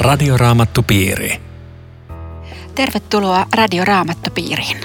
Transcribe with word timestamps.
Radioraamattupiiri. 0.00 1.40
Tervetuloa 2.74 3.46
Radioraamattupiiriin. 3.56 4.80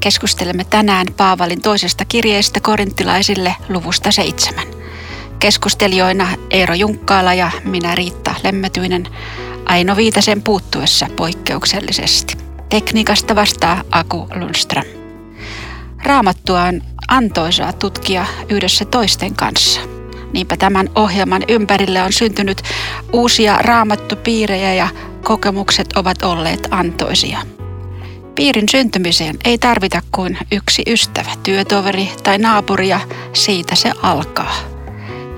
Keskustelemme 0.00 0.64
tänään 0.64 1.06
Paavalin 1.16 1.62
toisesta 1.62 2.04
kirjeestä 2.04 2.60
korinttilaisille 2.60 3.56
luvusta 3.68 4.12
seitsemän. 4.12 4.66
Keskustelijoina 5.38 6.28
Eero 6.50 6.74
Junkkaala 6.74 7.34
ja 7.34 7.50
minä 7.64 7.94
Riitta 7.94 8.34
Lemmetyinen 8.44 9.08
Aino 9.66 9.96
Viitasen 9.96 10.42
puuttuessa 10.42 11.06
poikkeuksellisesti. 11.16 12.34
Tekniikasta 12.68 13.34
vastaa 13.34 13.82
Aku 13.90 14.28
Lundström. 14.34 14.86
Raamattua 16.02 16.62
on 16.62 16.82
antoisaa 17.08 17.72
tutkia 17.72 18.26
yhdessä 18.48 18.84
toisten 18.84 19.34
kanssa– 19.34 19.80
Niinpä 20.34 20.56
tämän 20.56 20.90
ohjelman 20.94 21.42
ympärille 21.48 22.02
on 22.02 22.12
syntynyt 22.12 22.62
uusia 23.12 23.56
raamattupiirejä 23.56 24.74
ja 24.74 24.88
kokemukset 25.22 25.96
ovat 25.96 26.22
olleet 26.22 26.68
antoisia. 26.70 27.38
Piirin 28.34 28.68
syntymiseen 28.68 29.36
ei 29.44 29.58
tarvita 29.58 30.02
kuin 30.12 30.38
yksi 30.52 30.82
ystävä, 30.86 31.30
työtoveri 31.42 32.08
tai 32.22 32.38
naapuri 32.38 32.88
ja 32.88 33.00
siitä 33.32 33.74
se 33.74 33.92
alkaa. 34.02 34.54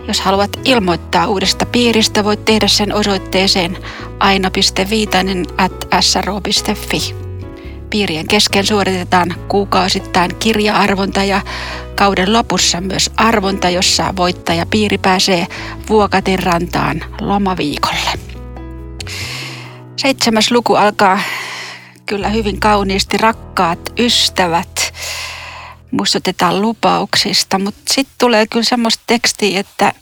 Jos 0.08 0.20
haluat 0.20 0.50
ilmoittaa 0.64 1.26
uudesta 1.26 1.66
piiristä, 1.66 2.24
voit 2.24 2.44
tehdä 2.44 2.68
sen 2.68 2.94
osoitteeseen 2.94 3.78
aino.viitainen 4.18 5.46
at 5.58 5.88
sro.fi. 6.00 7.25
Piirien 7.96 8.28
kesken 8.28 8.66
suoritetaan 8.66 9.34
kuukausittain 9.48 10.36
kirja-arvonta 10.36 11.24
ja 11.24 11.40
kauden 11.94 12.32
lopussa 12.32 12.80
myös 12.80 13.10
arvonta, 13.16 13.70
jossa 13.70 14.14
voittaja 14.16 14.66
piiri 14.66 14.98
pääsee 14.98 15.46
Vuokatin 15.88 16.38
rantaan 16.38 17.04
lomaviikolle. 17.20 18.10
Seitsemäs 19.96 20.50
luku 20.50 20.74
alkaa 20.74 21.20
kyllä 22.06 22.28
hyvin 22.28 22.60
kauniisti 22.60 23.16
rakkaat 23.16 23.92
ystävät. 23.98 24.75
Muistutetaan 25.90 26.62
lupauksista, 26.62 27.58
mutta 27.58 27.92
sitten 27.94 28.14
tulee 28.18 28.46
kyllä 28.46 28.64
semmoista 28.64 29.02
tekstiä, 29.06 29.60
että 29.60 29.92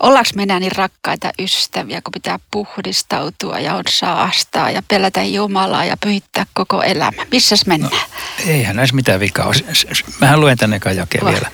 ollaanko 0.00 0.30
me 0.34 0.42
enää 0.42 0.60
niin 0.60 0.76
rakkaita 0.76 1.30
ystäviä, 1.38 2.02
kun 2.02 2.12
pitää 2.12 2.38
puhdistautua 2.50 3.58
ja 3.58 3.74
on 3.74 3.84
saastaa 3.88 4.70
ja 4.70 4.82
pelätä 4.88 5.22
Jumalaa 5.22 5.84
ja 5.84 5.96
pyhittää 5.96 6.46
koko 6.54 6.82
elämä. 6.82 7.26
Missäs 7.30 7.66
mennään? 7.66 7.92
No, 7.92 7.98
eihän 8.46 8.76
näissä 8.76 8.96
mitään 8.96 9.20
vikaa 9.20 9.46
ole. 9.46 9.54
Mähän 10.20 10.40
luen 10.40 10.58
tänne 10.58 10.80
jakeen 10.94 11.26
vielä. 11.26 11.50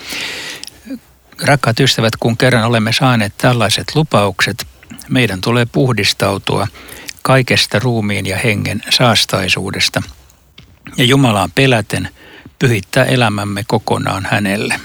Rakkaat 1.42 1.80
ystävät, 1.80 2.16
kun 2.16 2.36
kerran 2.36 2.64
olemme 2.64 2.92
saaneet 2.92 3.32
tällaiset 3.38 3.94
lupaukset, 3.94 4.66
meidän 5.08 5.40
tulee 5.40 5.66
puhdistautua 5.66 6.68
kaikesta 7.22 7.78
ruumiin 7.78 8.26
ja 8.26 8.38
hengen 8.38 8.82
saastaisuudesta 8.90 10.02
ja 10.96 11.04
Jumalaan 11.04 11.50
peläten 11.54 12.08
pyhittää 12.58 13.04
elämämme 13.04 13.64
kokonaan 13.66 14.28
hänelle. 14.30 14.80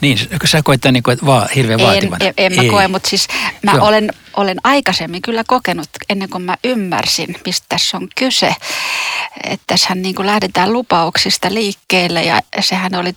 Niin, 0.00 0.18
sä 0.44 0.62
koet 0.64 0.80
tämän 0.80 0.94
niin 0.94 1.02
kuin, 1.02 1.18
vaan 1.26 1.48
hirveän 1.54 1.80
vaativan. 1.80 2.22
En, 2.22 2.34
en, 2.36 2.52
en 2.52 2.64
mä 2.64 2.70
koe, 2.70 2.88
mutta 2.88 3.08
siis 3.08 3.28
mä 3.62 3.72
olen, 3.72 4.10
olen 4.36 4.56
aikaisemmin 4.64 5.22
kyllä 5.22 5.44
kokenut, 5.46 5.88
ennen 6.08 6.30
kuin 6.30 6.42
mä 6.42 6.56
ymmärsin, 6.64 7.36
mistä 7.44 7.66
tässä 7.68 7.96
on 7.96 8.08
kyse. 8.14 8.54
Että 9.44 9.64
tässähän 9.66 10.02
niin 10.02 10.14
kuin 10.14 10.26
lähdetään 10.26 10.72
lupauksista 10.72 11.54
liikkeelle 11.54 12.22
ja 12.22 12.40
sehän 12.60 12.94
oli 12.94 13.12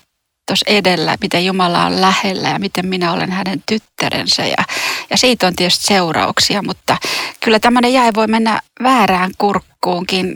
tuossa 0.47 0.65
edellä, 0.67 1.17
miten 1.21 1.45
Jumala 1.45 1.85
on 1.85 2.01
lähellä 2.01 2.49
ja 2.49 2.59
miten 2.59 2.85
minä 2.85 3.13
olen 3.13 3.31
hänen 3.31 3.63
tyttärensä. 3.65 4.45
Ja, 4.45 4.63
ja 5.09 5.17
siitä 5.17 5.47
on 5.47 5.55
tietysti 5.55 5.87
seurauksia, 5.87 6.61
mutta 6.61 6.97
kyllä 7.43 7.59
tämmöinen 7.59 7.93
jäi 7.93 8.11
voi 8.15 8.27
mennä 8.27 8.61
väärään 8.83 9.31
kurkkuunkin 9.37 10.35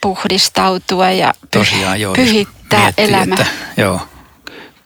puhdistautua 0.00 1.10
ja 1.10 1.34
Tosiaan, 1.50 2.00
joo, 2.00 2.14
pyhittää 2.14 2.80
miettii, 2.80 3.04
elämä. 3.04 3.34
Että, 3.34 3.46
joo 3.76 4.00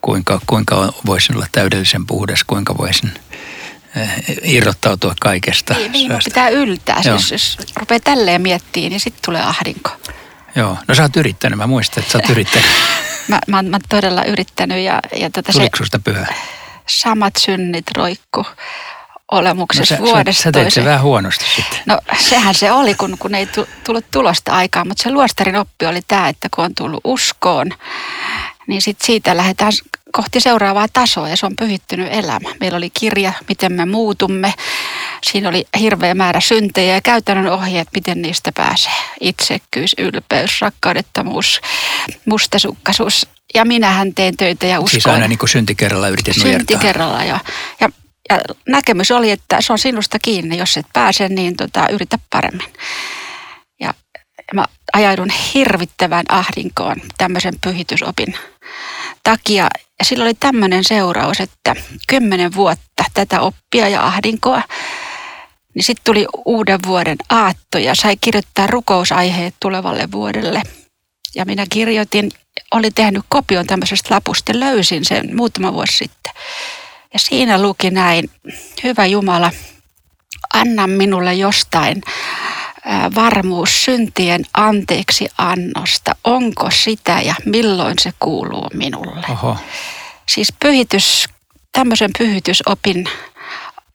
kuinka, 0.03 0.41
kuinka 0.47 0.93
voisin 1.07 1.37
olla 1.37 1.47
täydellisen 1.53 2.07
puhdas, 2.07 2.45
kuinka 2.45 2.79
voisin 2.79 3.13
eh, 3.97 4.11
irrottautua 4.43 5.15
kaikesta. 5.21 5.75
Niin, 5.75 5.93
niin 5.93 6.13
pitää 6.25 6.49
yltää. 6.49 7.03
Siis, 7.03 7.31
jos 7.31 7.59
rupeaa 7.77 8.01
tälleen 8.01 8.43
miettimään, 8.43 8.91
niin 8.91 9.01
sitten 9.01 9.23
tulee 9.25 9.43
ahdinko. 9.43 9.91
Joo, 10.55 10.77
no 10.89 10.95
sä 10.95 11.03
oot 11.03 11.17
yrittänyt, 11.17 11.59
mä 11.59 11.67
muistan, 11.67 12.03
että 12.03 12.13
sä 12.13 12.19
oot 12.19 12.31
yrittänyt. 12.31 12.71
mä, 13.29 13.39
mä, 13.47 13.63
mä 13.63 13.77
oon 13.77 13.81
todella 13.89 14.25
yrittänyt. 14.25 14.85
Ja, 14.85 15.01
ja 15.17 15.31
tota 15.31 15.53
Tuliko 15.53 15.77
se, 15.77 15.79
susta 15.79 15.99
pyhä? 15.99 16.27
Samat 16.87 17.35
synnit 17.39 17.87
roikku 17.97 18.47
olemuksessa 19.33 19.95
no, 19.95 20.07
sä, 20.07 20.13
vuodesta 20.13 20.43
sä, 20.43 20.43
sä 20.43 20.53
teit 20.53 20.73
se 20.73 20.85
vähän 20.85 21.03
huonosti 21.03 21.45
sitten. 21.57 21.81
No 21.87 22.01
sehän 22.19 22.55
se 22.55 22.73
oli, 22.73 22.95
kun, 22.95 23.17
kun 23.19 23.35
ei 23.35 23.49
tullut 23.85 24.05
tulosta 24.11 24.53
aikaa, 24.53 24.85
mutta 24.85 25.03
se 25.03 25.11
luostarin 25.11 25.57
oppi 25.57 25.87
oli 25.87 26.01
tämä, 26.09 26.29
että 26.29 26.49
kun 26.55 26.65
on 26.65 26.75
tullut 26.75 27.01
uskoon, 27.05 27.71
niin 28.67 28.83
sit 28.83 28.97
siitä 29.01 29.37
lähdetään 29.37 29.73
kohti 30.13 30.41
seuraavaa 30.41 30.87
tasoa 30.93 31.29
ja 31.29 31.37
se 31.37 31.47
on 31.47 31.57
pyhittynyt 31.57 32.09
elämä. 32.11 32.49
Meillä 32.61 32.77
oli 32.77 32.91
kirja, 32.91 33.33
miten 33.49 33.73
me 33.73 33.87
muutumme. 33.87 34.55
Siinä 35.23 35.49
oli 35.49 35.67
hirveä 35.81 36.15
määrä 36.15 36.41
syntejä 36.41 36.95
ja 36.95 37.01
käytännön 37.01 37.53
ohjeet, 37.53 37.89
miten 37.95 38.23
niistä 38.23 38.53
pääsee. 38.55 38.93
Itsekkyys, 39.21 39.95
ylpeys, 39.99 40.61
rakkaudettomuus, 40.61 41.61
mustasukkaisuus. 42.25 43.27
Ja 43.55 43.65
minähän 43.65 44.15
teen 44.15 44.37
töitä 44.37 44.67
ja 44.67 44.81
uskoin. 44.81 44.91
Siis 44.91 45.07
aina 45.07 45.29
niin 45.29 45.39
kuin 45.39 45.49
synti 45.49 45.75
kerralla 45.75 46.09
yritit 46.09 46.35
Synti 46.35 46.77
kerralla, 46.77 47.25
ja, 47.25 47.39
ja, 47.81 47.89
ja 48.31 48.41
näkemys 48.69 49.11
oli, 49.11 49.31
että 49.31 49.61
se 49.61 49.73
on 49.73 49.79
sinusta 49.79 50.19
kiinni. 50.23 50.59
Jos 50.59 50.77
et 50.77 50.87
pääse, 50.93 51.29
niin 51.29 51.57
tota, 51.57 51.89
yritä 51.89 52.19
paremmin. 52.31 52.73
Ja 53.81 53.95
mä 54.55 54.65
ajaudun 54.93 55.31
hirvittävään 55.55 56.25
ahdinkoon 56.29 56.97
tämmöisen 57.19 57.55
pyhitysopin 57.65 58.35
takia. 59.23 59.69
Ja 59.99 60.05
sillä 60.05 60.25
oli 60.25 60.35
tämmöinen 60.35 60.85
seuraus, 60.85 61.41
että 61.41 61.77
kymmenen 62.09 62.55
vuotta 62.55 63.05
tätä 63.15 63.41
oppia 63.41 63.89
ja 63.89 64.07
ahdinkoa, 64.07 64.63
niin 65.75 65.85
sitten 65.85 66.05
tuli 66.05 66.27
uuden 66.45 66.79
vuoden 66.87 67.17
aatto 67.29 67.79
ja 67.79 67.95
sai 67.95 68.17
kirjoittaa 68.21 68.67
rukousaiheet 68.67 69.55
tulevalle 69.61 70.09
vuodelle. 70.13 70.63
Ja 71.35 71.45
minä 71.45 71.67
kirjoitin, 71.71 72.31
olin 72.75 72.95
tehnyt 72.95 73.23
kopion 73.29 73.67
tämmöisestä 73.67 74.15
lapusta, 74.15 74.53
löysin 74.61 75.05
sen 75.05 75.37
muutama 75.37 75.73
vuosi 75.73 75.97
sitten. 75.97 76.33
Ja 77.13 77.19
siinä 77.19 77.63
luki 77.63 77.91
näin, 77.91 78.31
hyvä 78.85 79.07
Jumala, 79.07 79.51
anna 80.55 80.87
minulle 80.87 81.35
jostain 81.35 82.03
varmuus 83.15 83.85
syntien 83.85 84.45
anteeksi 84.55 85.29
annosta. 85.39 86.17
Onko 86.25 86.71
sitä 86.71 87.21
ja 87.21 87.35
milloin 87.45 87.95
se 88.01 88.13
kuuluu 88.19 88.69
minulle? 88.75 89.27
Oho. 89.31 89.57
Siis 90.29 90.53
pyhitys, 90.61 91.29
tämmöisen 91.73 92.11
pyhitysopin 92.19 93.05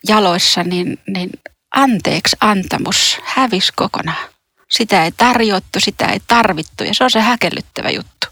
jaloissa, 0.07 0.63
niin, 0.63 0.99
niin 1.07 1.29
anteeksi 1.75 2.35
antamus 2.41 3.17
hävisi 3.23 3.71
kokonaan. 3.75 4.29
Sitä 4.69 5.03
ei 5.03 5.11
tarjottu, 5.11 5.79
sitä 5.79 6.05
ei 6.05 6.21
tarvittu 6.27 6.83
ja 6.83 6.93
se 6.93 7.03
on 7.03 7.11
se 7.11 7.21
häkellyttävä 7.21 7.89
juttu. 7.89 8.27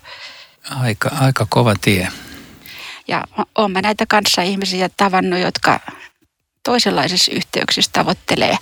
Aika, 0.69 1.11
aika 1.19 1.45
kova 1.49 1.75
tie. 1.81 2.07
Ja 3.07 3.23
olen 3.55 3.83
näitä 3.83 4.05
kanssa 4.07 4.41
ihmisiä 4.41 4.89
tavannut, 4.97 5.39
jotka 5.39 5.79
toisenlaisissa 6.63 7.31
yhteyksissä 7.31 7.91
tavoittelee 7.93 8.57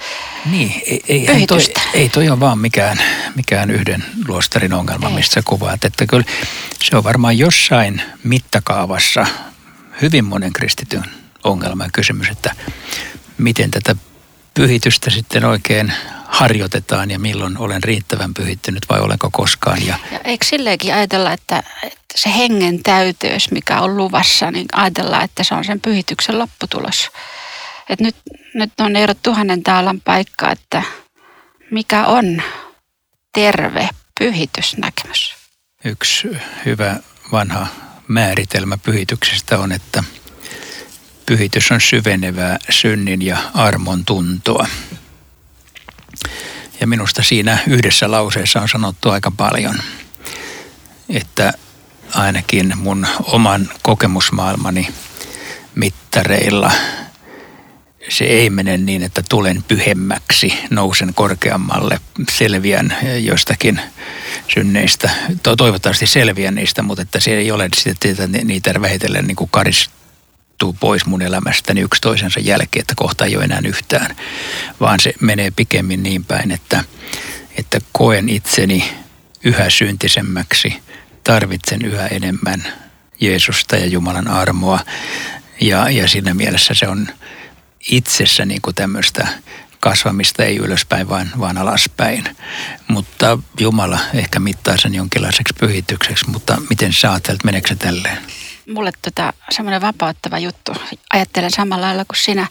Niin, 0.45 0.81
ei, 0.85 1.27
ei, 1.27 1.47
toi, 1.47 1.59
ei 1.93 2.09
toi 2.09 2.29
ole 2.29 2.39
vaan 2.39 2.59
mikään, 2.59 2.97
mikään 3.35 3.71
yhden 3.71 4.05
luostarin 4.27 4.73
ongelma, 4.73 5.09
ei. 5.09 5.15
mistä 5.15 5.33
sä 5.33 5.41
kuvaat. 5.45 5.85
Että 5.85 6.05
kyllä 6.05 6.25
se 6.83 6.97
on 6.97 7.03
varmaan 7.03 7.37
jossain 7.37 8.01
mittakaavassa 8.23 9.25
hyvin 10.01 10.25
monen 10.25 10.53
kristityn 10.53 11.03
ongelma 11.43 11.83
ja 11.83 11.89
kysymys, 11.93 12.27
että 12.27 12.55
miten 13.37 13.71
tätä 13.71 13.95
pyhitystä 14.53 15.09
sitten 15.09 15.45
oikein 15.45 15.93
harjoitetaan 16.25 17.11
ja 17.11 17.19
milloin 17.19 17.57
olen 17.57 17.83
riittävän 17.83 18.33
pyhittynyt 18.33 18.85
vai 18.89 18.99
olenko 18.99 19.29
koskaan. 19.31 19.85
Ja, 19.85 19.99
ja 20.11 20.19
eikö 20.23 20.45
silleenkin 20.45 20.93
ajatella, 20.93 21.33
että 21.33 21.63
se 22.15 22.29
hengen 22.37 22.83
täyteys, 22.83 23.51
mikä 23.51 23.81
on 23.81 23.97
luvassa, 23.97 24.51
niin 24.51 24.65
ajatellaan, 24.73 25.23
että 25.23 25.43
se 25.43 25.55
on 25.55 25.65
sen 25.65 25.81
pyhityksen 25.81 26.39
lopputulos. 26.39 27.11
Et 27.89 27.99
nyt, 27.99 28.15
nyt 28.53 28.71
on 28.79 28.95
Eero 28.95 29.13
tuhannen 29.13 29.63
taalan 29.63 30.01
paikka, 30.01 30.51
että 30.51 30.83
mikä 31.71 32.05
on 32.05 32.41
terve 33.33 33.89
pyhitysnäkemys? 34.19 35.35
Yksi 35.85 36.27
hyvä 36.65 36.95
vanha 37.31 37.67
määritelmä 38.07 38.77
pyhityksestä 38.77 39.59
on, 39.59 39.71
että 39.71 40.03
pyhitys 41.25 41.71
on 41.71 41.81
syvenevää 41.81 42.57
synnin 42.69 43.21
ja 43.21 43.37
armon 43.53 44.05
tuntoa. 44.05 44.67
Ja 46.81 46.87
minusta 46.87 47.23
siinä 47.23 47.57
yhdessä 47.67 48.11
lauseessa 48.11 48.61
on 48.61 48.69
sanottu 48.69 49.09
aika 49.09 49.31
paljon, 49.31 49.75
että 51.09 51.53
ainakin 52.13 52.73
mun 52.77 53.07
oman 53.23 53.69
kokemusmaailmani 53.81 54.87
mittareilla– 55.75 56.71
se 58.09 58.25
ei 58.25 58.49
mene 58.49 58.77
niin, 58.77 59.03
että 59.03 59.23
tulen 59.29 59.63
pyhemmäksi, 59.67 60.53
nousen 60.69 61.13
korkeammalle, 61.13 61.99
selviän 62.31 62.95
jostakin 63.19 63.81
synneistä. 64.47 65.09
Toivottavasti 65.57 66.07
selviän 66.07 66.55
niistä, 66.55 66.81
mutta 66.81 67.01
että 67.01 67.19
se 67.19 67.31
ei 67.31 67.51
ole 67.51 67.69
sitten 67.77 68.11
että 68.11 68.27
niitä 68.27 68.81
vähitellen 68.81 69.27
niin 69.27 69.35
kuin 69.35 69.49
karistuu 69.49 70.75
pois 70.79 71.05
mun 71.05 71.21
elämästäni 71.21 71.81
yksi 71.81 72.01
toisensa 72.01 72.39
jälkeen, 72.39 72.81
että 72.81 72.93
kohta 72.97 73.25
ei 73.25 73.35
ole 73.35 73.43
enää 73.43 73.61
yhtään. 73.65 74.15
Vaan 74.79 74.99
se 74.99 75.13
menee 75.21 75.51
pikemmin 75.51 76.03
niin 76.03 76.25
päin, 76.25 76.51
että, 76.51 76.83
että 77.57 77.79
koen 77.91 78.29
itseni 78.29 78.91
yhä 79.43 79.69
syntisemmäksi, 79.69 80.73
tarvitsen 81.29 81.81
yhä 81.81 82.07
enemmän 82.07 82.63
Jeesusta 83.19 83.75
ja 83.75 83.85
Jumalan 83.85 84.27
armoa. 84.27 84.79
Ja, 85.61 85.89
ja 85.89 86.07
siinä 86.07 86.33
mielessä 86.33 86.73
se 86.73 86.87
on 86.87 87.07
itsessä 87.91 88.45
niin 88.45 88.61
kuin 88.61 88.75
tämmöistä 88.75 89.27
kasvamista 89.79 90.43
ei 90.43 90.57
ylöspäin, 90.57 91.09
vaan, 91.09 91.31
vaan 91.39 91.57
alaspäin. 91.57 92.35
Mutta 92.87 93.39
Jumala 93.59 93.99
ehkä 94.13 94.39
mittaa 94.39 94.77
sen 94.77 94.95
jonkinlaiseksi 94.95 95.53
pyhitykseksi, 95.59 96.29
mutta 96.29 96.61
miten 96.69 96.93
sä 96.93 97.11
ajattelet, 97.11 97.43
meneekö 97.43 97.67
se 97.67 97.75
tälleen? 97.75 98.17
Mulle 98.73 98.91
tota, 99.01 99.33
semmoinen 99.51 99.81
vapauttava 99.81 100.39
juttu, 100.39 100.73
ajattelen 101.13 101.51
samalla 101.51 101.85
lailla 101.85 102.05
kuin 102.05 102.17
sinä, 102.17 102.47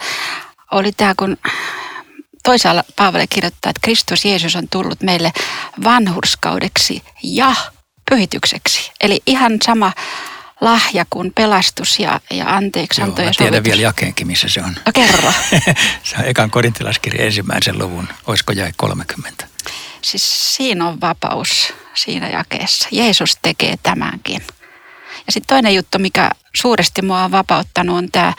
oli 0.71 0.93
tämä, 0.93 1.15
kun 1.17 1.37
toisaalla 2.43 2.85
Paavali 2.97 3.27
kirjoittaa, 3.27 3.71
että 3.71 3.81
Kristus 3.83 4.25
Jeesus 4.25 4.57
on 4.57 4.69
tullut 4.69 5.03
meille 5.03 5.33
vanhurskaudeksi 5.85 7.03
ja 7.23 7.55
pyhitykseksi. 8.11 8.93
Eli 9.01 9.21
ihan 9.27 9.59
sama 9.63 9.93
lahja 10.61 11.05
kuin 11.11 11.33
pelastus 11.35 11.99
ja, 11.99 12.21
ja 12.31 12.57
anteeksi 12.57 13.01
Joo, 13.01 13.15
ja 13.17 13.33
tiedän 13.39 13.65
vielä 13.65 13.83
jakeenkin, 13.83 14.27
missä 14.27 14.49
se 14.49 14.61
on. 14.61 14.77
No 14.87 14.93
kerro. 14.95 15.33
se 16.03 16.17
on 16.19 16.25
ekan 16.25 16.51
korintilaskirja 16.51 17.25
ensimmäisen 17.25 17.79
luvun, 17.79 18.09
olisiko 18.27 18.53
jäi 18.53 18.73
30. 18.77 19.49
Siis 20.03 20.57
siinä 20.57 20.87
on 20.87 21.01
vapaus 21.01 21.73
siinä 21.95 22.29
jakeessa. 22.29 22.89
Jeesus 22.93 23.37
tekee 23.43 23.75
tämänkin. 23.83 24.43
Ja 25.27 25.33
sitten 25.33 25.55
toinen 25.55 25.75
juttu, 25.75 25.99
mikä 25.99 26.31
suuresti 26.57 27.03
mua 27.03 27.25
on 27.25 27.31
vapauttanut, 27.31 27.97
on 27.97 28.11
tämä 28.13 28.33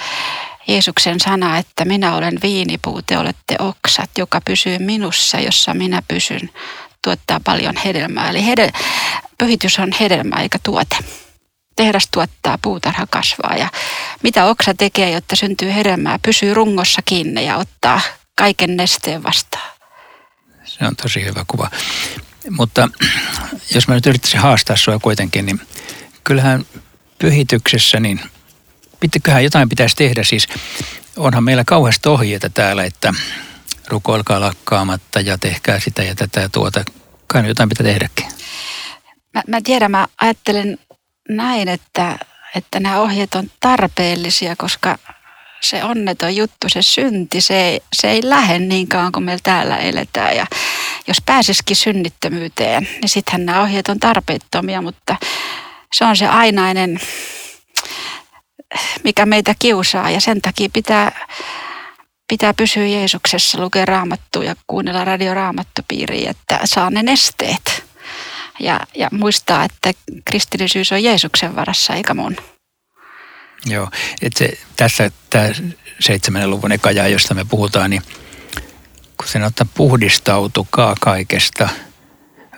Jeesuksen 0.67 1.19
sana, 1.19 1.57
että 1.57 1.85
minä 1.85 2.15
olen 2.15 2.37
viinipuu, 2.41 3.01
te 3.01 3.17
olette 3.17 3.55
oksat, 3.59 4.09
joka 4.17 4.41
pysyy 4.45 4.79
minussa, 4.79 5.39
jossa 5.39 5.73
minä 5.73 6.01
pysyn, 6.07 6.49
tuottaa 7.03 7.39
paljon 7.43 7.75
hedelmää. 7.85 8.29
Eli 8.29 8.41
hedel- 8.41 8.83
pyhitys 9.37 9.79
on 9.79 9.89
hedelmä 9.99 10.35
eikä 10.35 10.59
tuote 10.63 10.97
tehdas 11.75 12.07
tuottaa, 12.11 12.57
puutarha 12.61 13.07
kasvaa 13.09 13.55
ja 13.55 13.69
mitä 14.23 14.45
oksa 14.45 14.73
tekee, 14.73 15.11
jotta 15.11 15.35
syntyy 15.35 15.73
hedelmää, 15.75 16.19
pysyy 16.19 16.53
rungossa 16.53 17.01
kiinni 17.05 17.45
ja 17.45 17.57
ottaa 17.57 18.01
kaiken 18.35 18.77
nesteen 18.77 19.23
vastaan. 19.23 19.71
Se 20.63 20.87
on 20.87 20.95
tosi 20.95 21.25
hyvä 21.25 21.45
kuva. 21.47 21.69
Mutta 22.49 22.89
jos 23.73 23.87
mä 23.87 23.93
nyt 23.93 24.05
yrittäisin 24.05 24.39
haastaa 24.39 24.75
sua 24.75 24.99
kuitenkin, 24.99 25.45
niin 25.45 25.61
kyllähän 26.23 26.65
pyhityksessä, 27.19 27.99
niin 27.99 28.21
pitäköhän 28.99 29.43
jotain 29.43 29.69
pitäisi 29.69 29.95
tehdä. 29.95 30.23
Siis 30.23 30.47
onhan 31.17 31.43
meillä 31.43 31.63
kauheasti 31.63 32.09
ohjeita 32.09 32.49
täällä, 32.49 32.83
että 32.83 33.13
rukoilkaa 33.89 34.39
lakkaamatta 34.39 35.19
ja 35.19 35.37
tehkää 35.37 35.79
sitä 35.79 36.03
ja 36.03 36.15
tätä 36.15 36.39
ja 36.39 36.49
tuota. 36.49 36.83
Kai 37.27 37.47
jotain 37.47 37.69
pitää 37.69 37.85
tehdäkin. 37.85 38.25
Mä, 39.33 39.43
mä 39.47 39.61
tiedän, 39.63 39.91
mä 39.91 40.07
ajattelen 40.21 40.77
näin, 41.29 41.67
että, 41.67 42.19
että 42.55 42.79
nämä 42.79 42.99
ohjeet 42.99 43.35
on 43.35 43.51
tarpeellisia, 43.59 44.55
koska 44.55 44.97
se 45.61 45.83
onneton 45.83 46.35
juttu, 46.35 46.67
se 46.69 46.81
synti, 46.81 47.41
se 47.41 47.61
ei, 47.61 47.81
se 47.93 48.09
ei 48.09 48.21
lähde 48.23 48.59
niin 48.59 48.87
kauan 48.87 49.11
kuin 49.11 49.23
meillä 49.23 49.41
täällä 49.43 49.77
eletään. 49.77 50.35
Ja 50.35 50.45
jos 51.07 51.17
pääsisikin 51.25 51.75
synnittömyyteen, 51.75 52.83
niin 53.01 53.09
sittenhän 53.09 53.45
nämä 53.45 53.61
ohjeet 53.61 53.87
on 53.87 53.99
tarpeettomia, 53.99 54.81
mutta 54.81 55.15
se 55.93 56.05
on 56.05 56.17
se 56.17 56.27
ainainen, 56.27 56.99
mikä 59.03 59.25
meitä 59.25 59.55
kiusaa 59.59 60.09
ja 60.09 60.21
sen 60.21 60.41
takia 60.41 60.69
pitää, 60.73 61.27
pitää 62.29 62.53
pysyä 62.53 62.85
Jeesuksessa, 62.85 63.61
lukea 63.61 63.85
raamattua 63.85 64.43
ja 64.43 64.55
kuunnella 64.67 65.05
radioraamattopiiriä, 65.05 66.31
että 66.31 66.59
saa 66.63 66.89
ne 66.89 67.03
nesteet 67.03 67.83
ja, 68.59 68.79
ja 68.95 69.07
muistaa, 69.11 69.63
että 69.63 69.91
kristillisyys 70.25 70.91
on 70.91 71.03
Jeesuksen 71.03 71.55
varassa 71.55 71.93
eikä 71.93 72.13
mun. 72.13 72.37
Joo, 73.65 73.89
että 74.21 74.39
se, 74.39 74.57
tässä 74.75 75.11
tämä 75.29 75.49
seitsemän 75.99 76.49
luvun 76.49 76.71
eka 76.71 76.91
josta 76.91 77.33
me 77.33 77.45
puhutaan, 77.45 77.89
niin 77.89 78.01
kun 79.17 79.27
se 79.27 79.45
ottaa 79.45 79.67
puhdistautukaa 79.73 80.95
kaikesta 81.01 81.69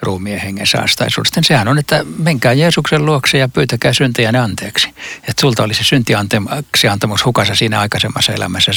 ruumien 0.01 0.39
hengen 0.39 0.67
saastaisuudesta, 0.67 1.41
sehän 1.43 1.67
on, 1.67 1.79
että 1.79 2.05
menkää 2.17 2.53
Jeesuksen 2.53 3.05
luokse 3.05 3.37
ja 3.37 3.49
pyytäkää 3.49 3.93
syntejä 3.93 4.31
anteeksi. 4.43 4.87
Että 5.15 5.41
sulta 5.41 5.63
oli 5.63 5.73
se 5.73 5.83
syntianteeksi 5.83 6.87
antamus 6.87 7.25
hukassa 7.25 7.55
siinä 7.55 7.79
aikaisemmassa 7.79 8.33
elämässä, 8.33 8.71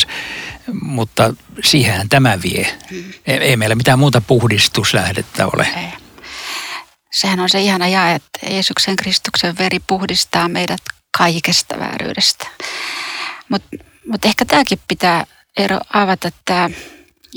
mutta 0.82 1.34
siihen 1.64 2.08
tämä 2.08 2.38
vie. 2.42 2.78
Ei, 3.26 3.36
ei 3.36 3.56
meillä 3.56 3.74
mitään 3.74 3.98
muuta 3.98 4.20
puhdistuslähdettä 4.20 5.46
ole. 5.46 5.68
Ei 5.76 6.04
sehän 7.14 7.40
on 7.40 7.48
se 7.48 7.60
ihana 7.60 7.88
jae, 7.88 8.14
että 8.14 8.46
Jeesuksen 8.50 8.96
Kristuksen 8.96 9.58
veri 9.58 9.78
puhdistaa 9.86 10.48
meidät 10.48 10.82
kaikesta 11.18 11.78
vääryydestä. 11.78 12.46
Mutta 13.48 13.76
mut 14.06 14.24
ehkä 14.24 14.44
tämäkin 14.44 14.78
pitää 14.88 15.26
ero 15.56 15.80
avata, 15.92 16.28
että 16.28 16.70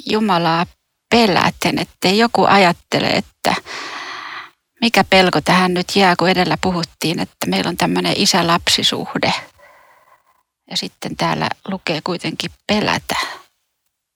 Jumalaa 0.10 0.66
peläten, 1.10 1.80
ettei 1.80 2.18
joku 2.18 2.46
ajattele, 2.46 3.08
että 3.08 3.56
mikä 4.82 5.04
pelko 5.04 5.42
tähän 5.42 5.74
nyt 5.74 5.96
jää, 5.96 6.16
kun 6.16 6.30
edellä 6.30 6.58
puhuttiin, 6.62 7.20
että 7.20 7.48
meillä 7.48 7.70
on 7.70 7.78
tämmöinen 7.78 8.14
isä-lapsisuhde. 8.16 9.34
Ja 10.72 10.78
sitten 10.78 11.16
täällä 11.18 11.50
lukee 11.68 12.02
kuitenkin 12.04 12.52
pelätä. 12.68 13.16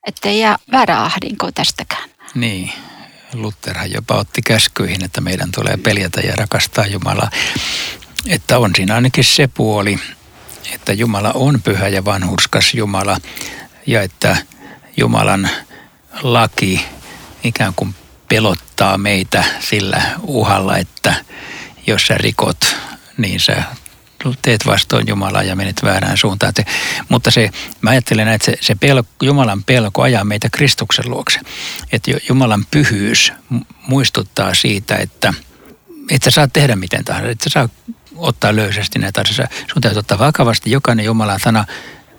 Ettei 0.07 0.39
jää 0.39 0.57
väärä 0.71 1.01
ahdinko 1.01 1.51
tästäkään. 1.51 2.09
Niin, 2.35 2.73
Lutherhan 3.33 3.91
jopa 3.91 4.15
otti 4.15 4.41
käskyihin, 4.41 5.03
että 5.03 5.21
meidän 5.21 5.51
tulee 5.51 5.77
peljätä 5.77 6.21
ja 6.21 6.35
rakastaa 6.35 6.85
Jumalaa. 6.85 7.29
Että 8.29 8.60
on 8.60 8.71
siinä 8.75 8.95
ainakin 8.95 9.24
se 9.24 9.48
puoli, 9.48 10.00
että 10.74 10.93
Jumala 10.93 11.31
on 11.33 11.62
pyhä 11.62 11.88
ja 11.88 12.05
vanhurskas 12.05 12.74
Jumala 12.74 13.17
ja 13.88 14.01
että 14.01 14.38
Jumalan 14.98 15.50
laki 16.22 16.86
ikään 17.44 17.74
kuin 17.75 17.96
pelottaa 18.30 18.98
meitä 18.98 19.44
sillä 19.60 20.01
uhalla, 20.22 20.77
että 20.77 21.15
jos 21.88 22.08
sä 22.08 22.18
rikot, 22.18 22.75
niin 23.18 23.39
sä 23.39 23.63
teet 24.41 24.65
vastoin 24.65 25.08
Jumalaa 25.08 25.44
ja 25.44 25.56
menet 25.56 25.84
väärään 25.84 26.18
suuntaan. 26.18 26.53
Mutta 27.10 27.32
se, 27.32 27.50
mä 27.82 27.89
ajattelen, 27.89 28.27
että 28.27 28.46
se, 28.46 28.58
se 28.62 28.75
pelko, 28.75 29.10
Jumalan 29.22 29.63
pelko 29.63 30.01
ajaa 30.01 30.24
meitä 30.24 30.50
Kristuksen 30.51 31.10
luokse. 31.10 31.39
Että 31.91 32.12
Jumalan 32.30 32.65
pyhyys 32.72 33.34
muistuttaa 33.88 34.53
siitä, 34.53 34.96
että 34.96 35.34
et 36.12 36.24
sä 36.24 36.32
saa 36.32 36.48
tehdä 36.48 36.75
miten 36.75 37.06
tahansa, 37.06 37.30
että 37.30 37.50
sä 37.50 37.53
saa 37.53 37.70
ottaa 38.15 38.56
löysästi 38.56 39.00
näitä 39.00 39.22
asioita. 39.22 39.56
Sun 39.74 39.82
täytyy 39.82 40.00
ottaa 40.00 40.20
vakavasti 40.20 40.72
jokainen 40.72 41.06
Jumalan 41.06 41.39
sana, 41.39 41.65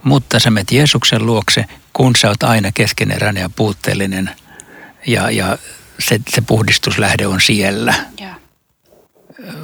mutta 0.02 0.38
sä 0.38 0.50
menet 0.50 0.72
Jeesuksen 0.72 1.26
luokse, 1.26 1.64
kun 1.92 2.16
sä 2.16 2.28
oot 2.28 2.42
aina 2.42 2.72
keskeneräinen 2.74 3.40
ja 3.40 3.50
puutteellinen 3.56 4.30
ja, 5.06 5.30
ja 5.30 5.58
se, 5.98 6.20
se 6.28 6.40
puhdistuslähde 6.40 7.26
on 7.26 7.40
siellä. 7.40 7.94
Yeah 8.20 8.42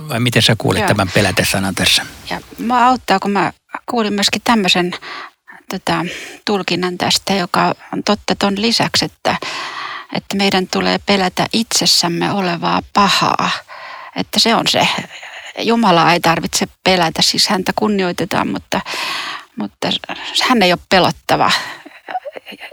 vai 0.09 0.21
miten 0.21 0.43
sä 0.43 0.57
kuulit 0.59 0.81
Joo. 0.81 0.89
tämän 0.89 1.11
pelätesanan 1.15 1.75
tässä? 1.75 2.07
Ja 2.31 2.41
mä 2.59 2.89
auttaa, 2.89 3.19
kun 3.19 3.31
mä 3.31 3.53
kuulin 3.87 4.13
myöskin 4.13 4.43
tämmöisen 4.45 4.95
tota, 5.71 6.05
tulkinnan 6.45 6.99
tästä, 6.99 7.35
joka 7.35 7.75
on 7.93 8.05
totta 8.05 8.35
ton 8.35 8.63
lisäksi, 8.63 9.05
että, 9.05 9.37
että 10.13 10.37
meidän 10.37 10.67
tulee 10.67 10.99
pelätä 11.07 11.47
itsessämme 11.53 12.33
olevaa 12.33 12.83
pahaa. 12.93 13.51
Että 14.17 14.39
se 14.39 14.55
on 14.55 14.67
se. 14.69 14.89
Jumala 15.59 16.13
ei 16.13 16.21
tarvitse 16.21 16.67
pelätä, 16.85 17.23
siis 17.23 17.49
häntä 17.49 17.73
kunnioitetaan, 17.77 18.49
mutta, 18.49 18.81
mutta 19.59 19.89
hän 20.49 20.63
ei 20.63 20.73
ole 20.73 20.81
pelottava 20.89 21.51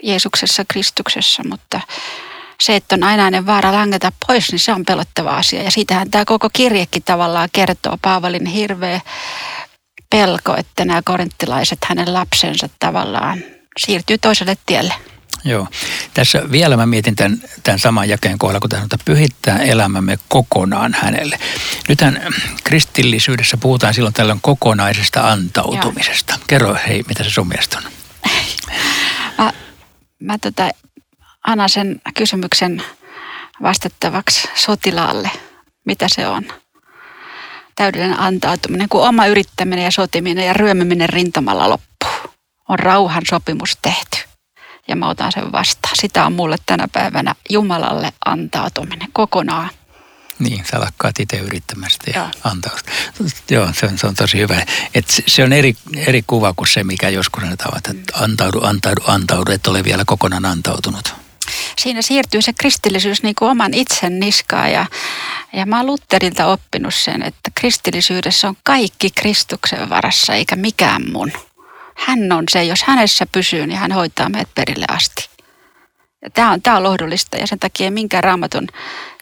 Jeesuksessa, 0.04 0.64
Kristuksessa, 0.68 1.44
mutta 1.50 1.82
se, 2.62 2.76
että 2.76 2.96
on 2.96 3.04
ainainen 3.04 3.46
vaara 3.46 3.72
langeta 3.72 4.12
pois, 4.28 4.52
niin 4.52 4.60
se 4.60 4.74
on 4.74 4.86
pelottava 4.86 5.30
asia. 5.30 5.64
Ja 5.64 5.72
siitähän 5.72 6.12
tämä 6.12 6.26
koko 6.26 6.50
kirjekin 6.54 7.04
tavallaan 7.04 7.50
kertoo 7.52 7.98
Paavalin 8.02 8.46
hirveä 8.46 9.02
pelko, 10.10 10.56
että 10.58 10.86
nämä 10.86 11.02
korinttilaiset, 11.06 11.80
hänen 11.86 12.14
lapsensa 12.14 12.70
tavallaan 12.80 13.44
siirtyy 13.80 14.18
toiselle 14.18 14.58
tielle. 14.66 14.94
Joo. 15.46 15.68
Tässä 16.14 16.52
vielä 16.52 16.78
mä 16.78 16.86
mietin 16.86 17.16
tämän, 17.16 17.42
tämän 17.64 17.80
saman 17.80 18.10
jakeen 18.10 18.38
kohdalla, 18.38 18.60
kun 18.60 18.70
sanotaan, 18.70 19.00
että 19.02 19.06
pyhittää 19.06 19.58
elämämme 19.58 20.18
kokonaan 20.30 20.94
hänelle. 20.94 21.40
Nythän 21.90 22.34
kristillisyydessä 22.64 23.58
puhutaan 23.58 23.94
silloin 23.94 24.14
tällöin 24.14 24.42
kokonaisesta 24.42 25.32
antautumisesta. 25.32 26.34
Joo. 26.34 26.44
Kerro 26.48 26.78
hei, 26.88 27.04
mitä 27.08 27.24
se 27.24 27.30
sun 27.30 27.48
mielestä 27.48 27.78
on? 27.78 27.92
mä 29.38 29.54
mä 30.22 30.38
tota, 30.38 30.70
annan 31.48 31.70
sen 31.70 32.02
kysymyksen 32.18 32.84
vastattavaksi 33.62 34.48
sotilaalle, 34.56 35.32
mitä 35.86 36.06
se 36.10 36.28
on. 36.28 36.44
Täydellinen 37.76 38.20
antautuminen, 38.20 38.90
kun 38.90 39.08
oma 39.08 39.26
yrittäminen 39.26 39.86
ja 39.86 39.92
sotiminen 39.92 40.46
ja 40.46 40.54
ryömiminen 40.54 41.10
rintamalla 41.10 41.70
loppuu. 41.70 42.34
On 42.70 42.80
rauhan 42.80 43.24
sopimus 43.30 43.78
tehty 43.82 44.35
ja 44.88 44.96
mä 44.96 45.10
otan 45.10 45.32
sen 45.32 45.52
vastaan. 45.52 45.96
Sitä 46.02 46.26
on 46.26 46.34
mulle 46.34 46.58
tänä 46.66 46.88
päivänä 46.92 47.36
Jumalalle 47.50 48.14
antautuminen 48.26 49.10
kokonaan. 49.14 49.70
Niin, 50.40 50.66
sä 50.72 50.80
lakkaat 50.80 51.20
itse 51.20 51.38
yrittämästä 51.38 52.12
ja 52.16 52.30
antaa. 52.44 52.72
Joo, 53.50 53.70
se 53.74 53.86
on, 53.86 53.98
se 53.98 54.08
on 54.08 54.16
tosi 54.16 54.38
hyvä. 54.38 54.66
Et 54.94 55.24
se 55.28 55.44
on 55.44 55.54
eri, 55.54 55.76
eri 55.96 56.24
kuva 56.28 56.54
kuin 56.54 56.68
se, 56.68 56.84
mikä 56.84 57.10
joskus 57.10 57.44
sanotaan, 57.44 57.78
että 57.78 57.94
antaudu, 58.14 58.60
antaudu, 58.64 59.02
antaudu, 59.08 59.52
että 59.52 59.70
ole 59.70 59.84
vielä 59.84 60.04
kokonaan 60.06 60.46
antautunut. 60.46 61.14
Siinä 61.80 62.02
siirtyy 62.02 62.42
se 62.42 62.54
kristillisyys 62.54 63.24
niin 63.24 63.36
kuin 63.36 63.52
oman 63.52 63.74
itsen 63.74 64.20
niskaan 64.20 64.72
ja, 64.72 64.86
ja 65.54 65.66
mä 65.66 65.78
oon 65.78 65.86
Lutterilta 65.86 66.46
oppinut 66.46 66.94
sen, 66.94 67.24
että 67.24 67.52
kristillisyydessä 67.56 68.48
on 68.48 68.56
kaikki 68.64 69.10
Kristuksen 69.10 69.90
varassa 69.90 70.34
eikä 70.34 70.56
mikään 70.56 71.12
mun. 71.12 71.32
Hän 71.96 72.32
on 72.32 72.44
se, 72.52 72.64
jos 72.64 72.84
hänessä 72.84 73.26
pysyy, 73.32 73.68
niin 73.68 73.80
hän 73.80 73.92
hoitaa 73.92 74.30
meidät 74.30 74.50
perille 74.56 74.86
asti. 74.90 75.30
Tämä 76.34 76.52
on, 76.52 76.62
tämä 76.62 76.78
on 76.78 76.84
lohdullista 76.84 77.38
ja 77.38 77.48
sen 77.48 77.60
takia 77.60 77.92
minkään 77.92 78.24
raamatun 78.24 78.68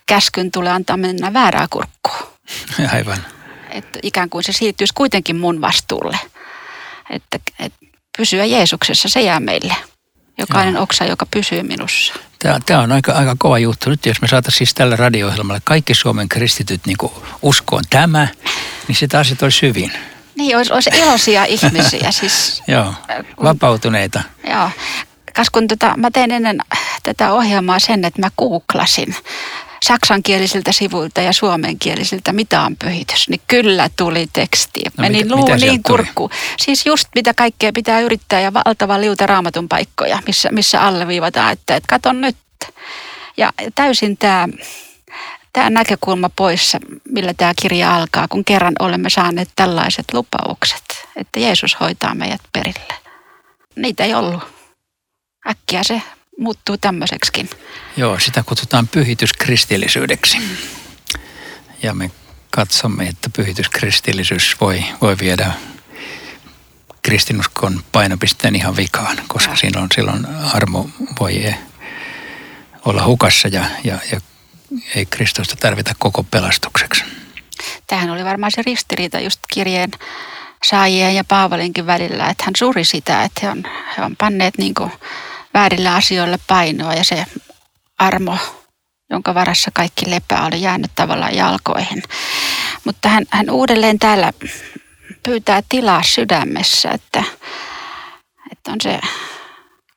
käskyn 0.05 0.51
tulee 0.51 0.71
antaa 0.71 0.97
mennä 0.97 1.33
väärää 1.33 1.67
kurkkua. 1.69 2.33
Aivan. 2.93 3.17
Että 3.69 3.99
ikään 4.03 4.29
kuin 4.29 4.43
se 4.43 4.53
siirtyisi 4.53 4.93
kuitenkin 4.93 5.35
mun 5.35 5.61
vastuulle. 5.61 6.19
Että, 7.09 7.39
että 7.59 7.79
pysyä 8.17 8.45
Jeesuksessa, 8.45 9.09
se 9.09 9.21
jää 9.21 9.39
meille. 9.39 9.75
Jokainen 10.37 10.73
Joo. 10.73 10.83
oksa, 10.83 11.05
joka 11.05 11.25
pysyy 11.25 11.63
minussa. 11.63 12.13
Tämä, 12.39 12.59
tämä 12.65 12.79
on 12.79 12.91
aika, 12.91 13.11
aika 13.11 13.35
kova 13.39 13.59
juttu. 13.59 13.89
Nyt 13.89 14.05
jos 14.05 14.21
me 14.21 14.27
saataisiin 14.27 14.57
siis 14.57 14.73
tällä 14.73 14.95
radio-ohjelmalla 14.95 15.61
kaikki 15.63 15.93
Suomen 15.93 16.29
kristityt 16.29 16.81
niin 16.85 16.97
uskoon 17.41 17.83
tämä, 17.89 18.27
niin 18.87 18.95
se 18.95 19.07
taas 19.07 19.33
olisi 19.41 19.61
hyvin. 19.61 19.91
Niin, 20.35 20.57
olisi, 20.57 20.73
olisi 20.73 20.89
iloisia 20.93 21.45
ihmisiä. 21.55 22.11
Siis, 22.11 22.63
Joo, 22.67 22.93
vapautuneita. 23.43 24.21
Joo, 24.49 24.69
kas 25.35 25.49
kun 25.49 25.67
tota, 25.67 25.93
mä 25.97 26.11
tein 26.11 26.31
ennen 26.31 26.59
tätä 27.03 27.33
ohjelmaa 27.33 27.79
sen, 27.79 28.05
että 28.05 28.21
mä 28.21 28.29
googlasin 28.37 29.15
saksankielisiltä 29.83 30.71
sivuilta 30.71 31.21
ja 31.21 31.33
suomenkielisiltä, 31.33 32.33
mitä 32.33 32.61
on 32.61 32.75
pyhitys, 32.75 33.29
niin 33.29 33.41
kyllä 33.47 33.89
tuli 33.95 34.27
teksti. 34.33 34.79
No, 34.97 35.01
Meni 35.01 35.29
luu 35.29 35.55
niin 35.55 35.83
kurkku. 35.83 36.29
Siis 36.57 36.85
just 36.85 37.07
mitä 37.15 37.33
kaikkea 37.33 37.71
pitää 37.73 37.99
yrittää 37.99 38.39
ja 38.39 38.53
valtava 38.53 39.01
liuta 39.01 39.27
raamatun 39.27 39.69
paikkoja, 39.69 40.19
missä, 40.27 40.49
missä 40.51 40.81
alleviivataan, 40.81 41.53
että, 41.53 41.75
että 41.75 41.87
katon 41.87 42.21
nyt. 42.21 42.37
Ja 43.37 43.53
täysin 43.75 44.17
tämä 44.17 44.47
tämä 45.53 45.69
näkökulma 45.69 46.29
poissa, 46.35 46.79
millä 47.09 47.33
tämä 47.33 47.53
kirja 47.61 47.95
alkaa, 47.95 48.27
kun 48.27 48.45
kerran 48.45 48.73
olemme 48.79 49.09
saaneet 49.09 49.49
tällaiset 49.55 50.05
lupaukset, 50.13 51.07
että 51.15 51.39
Jeesus 51.39 51.79
hoitaa 51.79 52.15
meidät 52.15 52.41
perille. 52.53 52.93
Niitä 53.75 54.03
ei 54.03 54.13
ollut. 54.13 54.43
Äkkiä 55.49 55.83
se 55.83 56.01
muuttuu 56.39 56.77
tämmöiseksikin. 56.77 57.49
Joo, 57.97 58.19
sitä 58.19 58.43
kutsutaan 58.43 58.87
pyhityskristillisyydeksi. 58.87 60.37
Ja 61.83 61.93
me 61.93 62.11
katsomme, 62.51 63.07
että 63.07 63.29
pyhityskristillisyys 63.29 64.55
voi, 64.61 64.85
voi 65.01 65.17
viedä 65.19 65.51
kristinuskon 67.01 67.83
painopisteen 67.91 68.55
ihan 68.55 68.77
vikaan, 68.77 69.17
koska 69.27 69.51
ja. 69.51 69.57
silloin, 69.57 69.87
silloin 69.95 70.25
armo 70.53 70.89
voi 71.19 71.55
olla 72.85 73.05
hukassa 73.05 73.47
ja, 73.47 73.65
ja, 73.83 73.99
ja 74.11 74.19
ei 74.95 75.05
Kristusta 75.05 75.55
tarvita 75.55 75.93
koko 75.99 76.23
pelastukseksi. 76.23 77.03
Tähän 77.87 78.09
oli 78.09 78.25
varmaan 78.25 78.51
se 78.51 78.61
ristiriita 78.61 79.19
just 79.19 79.39
kirjeen 79.53 79.91
saajien 80.63 81.15
ja 81.15 81.23
Paavalinkin 81.23 81.85
välillä, 81.85 82.29
että 82.29 82.43
hän 82.43 82.53
suri 82.57 82.83
sitä, 82.83 83.23
että 83.23 83.41
he 83.43 83.49
on, 83.49 83.63
he 83.97 84.03
on 84.03 84.15
panneet 84.15 84.57
niin 84.57 84.73
kuin 84.73 84.91
väärille 85.53 85.89
asioille 85.89 86.39
painoa 86.47 86.93
ja 86.93 87.03
se 87.03 87.25
armo, 87.97 88.37
jonka 89.09 89.33
varassa 89.33 89.71
kaikki 89.73 90.09
lepää, 90.09 90.45
oli 90.45 90.61
jäänyt 90.61 90.91
tavallaan 90.95 91.35
jalkoihin. 91.35 92.03
Mutta 92.85 93.09
hän, 93.09 93.25
hän 93.29 93.49
uudelleen 93.49 93.99
täällä 93.99 94.33
pyytää 95.23 95.63
tilaa 95.69 96.03
sydämessä, 96.03 96.89
että, 96.89 97.23
että 98.51 98.71
on 98.71 98.81
se 98.81 98.99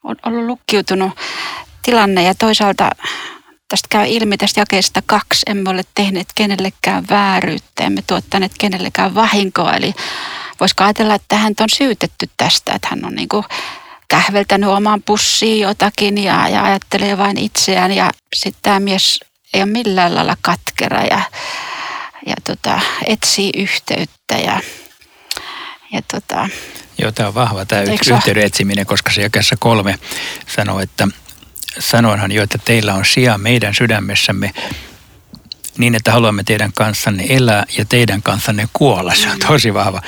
on 0.05 0.17
ollut 0.27 0.47
lukkiutunut 0.47 1.13
tilanne 1.83 2.23
ja 2.23 2.35
toisaalta 2.35 2.91
tästä 3.69 3.87
käy 3.91 4.07
ilmi 4.09 4.37
tästä 4.37 4.61
jakeesta 4.61 5.03
kaksi. 5.07 5.43
Emme 5.47 5.71
ole 5.71 5.83
tehneet 5.95 6.29
kenellekään 6.35 7.05
vääryyttä, 7.11 7.85
emme 7.85 8.03
tuottaneet 8.07 8.53
kenellekään 8.59 9.15
vahinkoa. 9.15 9.73
Eli 9.73 9.95
voisiko 10.61 10.85
ajatella, 10.85 11.15
että 11.15 11.37
hän 11.37 11.55
on 11.61 11.69
syytetty 11.77 12.31
tästä, 12.37 12.73
että 12.73 12.89
hän 12.91 13.05
on 13.05 13.15
niin 13.15 13.29
kuin 13.29 13.45
kähveltänyt 14.09 14.71
omaan 14.71 15.03
pussiin 15.03 15.61
jotakin 15.61 16.19
ja, 16.19 16.49
ja 16.49 16.65
ajattelee 16.65 17.19
vain 17.19 17.39
itseään. 17.39 17.93
Ja 17.93 18.11
sitten 18.35 18.63
tämä 18.63 18.81
mies 18.81 19.21
ei 19.55 19.63
ole 19.63 19.71
millään 19.71 20.15
lailla 20.15 20.37
katkera 20.41 21.03
ja, 21.03 21.21
ja 22.27 22.35
tota, 22.45 22.81
etsii 23.07 23.51
yhteyttä 23.57 24.35
ja, 24.35 24.61
ja 25.93 26.03
tota, 26.13 26.49
Joo, 26.99 27.13
tämä 27.13 27.29
on 27.29 27.35
vahva 27.35 27.65
tämä 27.65 27.83
yhteyden 27.83 28.47
etsiminen, 28.47 28.87
koska 28.87 29.13
se 29.13 29.23
jakessa 29.23 29.57
kolme 29.59 29.99
sanoo, 30.57 30.81
että 30.81 31.09
sanoinhan 31.79 32.33
jo, 32.33 32.43
että 32.43 32.59
teillä 32.65 32.95
on 32.95 33.05
sija 33.05 33.39
meidän 33.39 33.75
sydämessämme 33.75 34.53
niin, 35.79 35.95
että 35.95 36.13
haluamme 36.13 36.45
teidän 36.45 36.73
kanssanne 36.73 37.27
elää 37.29 37.65
ja 37.79 37.85
teidän 37.85 38.23
kanssanne 38.23 38.69
kuolla. 38.73 39.15
Se 39.15 39.31
on 39.31 39.39
tosi 39.39 39.75
vahva. 39.75 40.03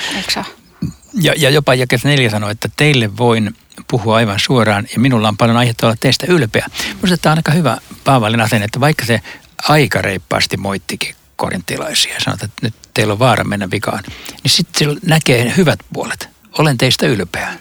Ja, 1.21 1.33
ja 1.37 1.49
jopa 1.49 1.75
jakes 1.75 2.03
neljä 2.03 2.29
sanoo, 2.29 2.49
että 2.49 2.69
teille 2.77 3.17
voin 3.17 3.55
puhua 3.87 4.15
aivan 4.15 4.39
suoraan 4.39 4.87
ja 4.93 4.99
minulla 4.99 5.27
on 5.27 5.37
paljon 5.37 5.57
aihetta 5.57 5.87
olla 5.87 5.95
teistä 5.99 6.25
ylpeä. 6.29 6.65
Minusta 7.01 7.17
tämä 7.17 7.31
on 7.31 7.39
aika 7.39 7.51
hyvä 7.51 7.77
Paavalin 8.03 8.41
asenne, 8.41 8.65
että 8.65 8.79
vaikka 8.79 9.05
se 9.05 9.21
aika 9.67 10.01
reippaasti 10.01 10.57
moittikin 10.57 11.15
korintilaisia 11.35 12.13
ja 12.13 12.19
sanoi, 12.19 12.35
että 12.35 12.47
nyt 12.61 12.73
teillä 12.93 13.11
on 13.13 13.19
vaara 13.19 13.43
mennä 13.43 13.71
vikaan, 13.71 14.03
niin 14.43 14.51
sitten 14.51 14.97
näkee 15.05 15.53
hyvät 15.57 15.79
puolet. 15.93 16.29
Olen 16.57 16.77
teistä 16.77 17.07
ylpeä. 17.07 17.53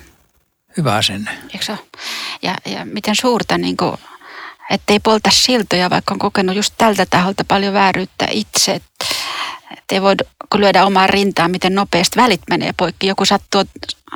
Hyvä 0.79 0.95
asenne. 0.95 1.31
Eikö 1.53 1.77
ja, 2.43 2.55
ja 2.65 2.85
miten 2.85 3.17
suurta, 3.17 3.59
niin 3.59 3.77
kuin, 3.77 3.97
ettei 4.71 5.01
polta 5.01 5.31
siltoja, 5.33 5.91
vaikka 5.91 6.15
on 6.15 6.19
kokenut 6.19 6.57
just 6.57 6.75
tältä 6.79 7.07
taholta 7.11 7.45
paljon 7.49 7.75
vääryyttä 7.75 8.27
itse. 8.31 8.75
Että 8.75 9.95
ei 9.95 10.03
voi 10.03 10.15
lyödä 10.55 10.85
omaan 10.85 11.09
rintaan, 11.09 11.51
miten 11.51 11.75
nopeasti 11.75 12.17
välit 12.17 12.41
menee 12.51 12.71
poikki. 12.77 13.07
Joku 13.07 13.25
sattuu, 13.25 13.65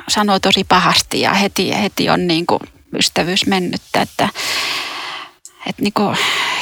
sanoo 0.07 0.39
tosi 0.39 0.63
pahasti 0.63 1.21
ja 1.21 1.33
heti, 1.33 1.81
heti 1.81 2.09
on 2.09 2.27
niin 2.27 2.45
kuin 2.45 2.59
ystävyys 2.95 3.47
mennyttä. 3.47 4.01
Että, 4.01 4.29
että 5.67 5.81
niin 5.81 5.93
kuin 5.93 6.17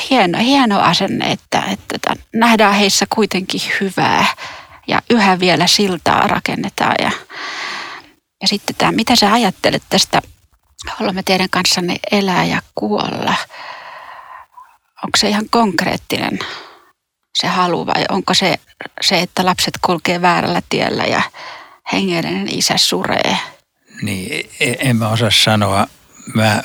hieno, 0.10 0.40
hieno 0.40 0.80
asenne, 0.80 1.32
että, 1.32 1.64
että 1.94 2.16
nähdään 2.34 2.74
heissä 2.74 3.06
kuitenkin 3.10 3.62
hyvää 3.82 4.26
ja 4.88 5.02
yhä 5.10 5.40
vielä 5.40 5.68
siltaa 5.68 6.28
rakennetaan. 6.28 6.96
Ja, 7.00 7.12
ja 8.42 8.48
sitten 8.48 8.76
tämä, 8.76 8.92
mitä 8.92 9.16
sä 9.16 9.34
ajattelet 9.34 9.84
tästä, 9.90 10.22
olemme 11.02 11.24
teidän 11.24 11.50
kanssanne 11.50 11.96
elää 12.12 12.46
ja 12.46 12.62
kuolla. 12.76 13.36
Onko 15.04 15.18
se 15.18 15.30
ihan 15.30 15.46
konkreettinen 15.50 16.40
se 17.36 17.48
halu 17.48 17.88
vai 17.88 18.06
onko 18.10 18.34
se 18.34 18.60
se, 19.02 19.20
että 19.22 19.46
lapset 19.46 19.74
kulkee 19.82 20.22
väärällä 20.22 20.62
tiellä 20.70 21.04
ja 21.04 21.22
hengellinen 21.94 22.48
isä 22.58 22.78
suree? 22.78 23.38
Niin, 24.02 24.50
e, 24.60 24.74
en 24.80 24.96
mä 24.96 25.10
osaa 25.10 25.32
sanoa. 25.32 25.88
Mä 26.34 26.64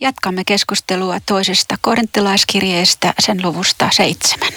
Jatkamme 0.00 0.44
keskustelua 0.44 1.20
toisesta 1.20 1.74
korinttilaiskirjeestä 1.80 3.14
sen 3.18 3.42
luvusta 3.42 3.88
seitsemän. 3.92 4.52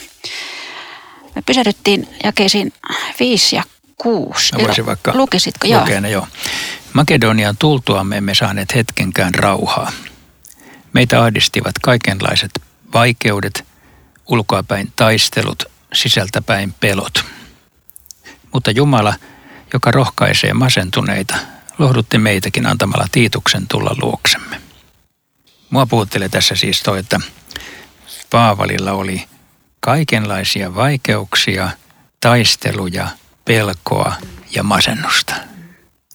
Me 1.36 1.42
pysähdyttiin 1.46 2.08
jakeisiin 2.24 2.74
viisi 3.20 3.56
ja 3.56 3.64
kuusi. 3.98 4.56
Mä 4.56 4.64
voisin 4.68 4.86
vaikka 4.86 5.12
Lukisitko? 5.16 5.68
Joo. 5.68 5.86
Ne, 6.00 6.10
joo. 6.10 6.28
Makedonian 6.94 7.58
tultuamme 7.58 8.18
emme 8.18 8.36
saaneet 8.36 8.76
hetkenkään 8.76 9.36
rauhaa. 9.36 9.92
Meitä 10.94 11.24
ahdistivat 11.24 11.76
kaikenlaiset 11.82 12.52
vaikeudet, 12.94 13.66
ulkoapäin 14.28 14.94
taistelut, 14.96 15.64
sisältäpäin 15.94 16.74
pelot. 16.80 17.26
Mutta 18.54 18.72
Jumala, 18.72 19.14
joka 19.74 19.92
rohkaisee 19.92 20.54
masentuneita, 20.54 21.36
lohdutti 21.78 22.18
meitäkin 22.18 22.66
antamalla 22.66 23.08
Tiituksen 23.12 23.68
tulla 23.68 23.96
luoksemme. 24.02 24.69
Mua 25.70 25.86
puhuttelee 25.86 26.30
tässä 26.30 26.56
siis 26.56 26.84
toi, 26.84 27.00
että 27.00 27.20
Paavalilla 28.30 28.92
oli 28.92 29.26
kaikenlaisia 29.80 30.76
vaikeuksia, 30.76 31.70
taisteluja, 32.22 33.08
pelkoa 33.46 34.14
ja 34.56 34.64
masennusta. 34.64 35.36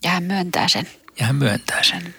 Ja 0.03 0.11
hän 0.11 0.23
myöntää 0.23 0.69
sen. 0.69 0.89
Ja 1.21 1.27
hän 1.27 1.37
myöntää 1.37 1.83
sen. 1.83 2.15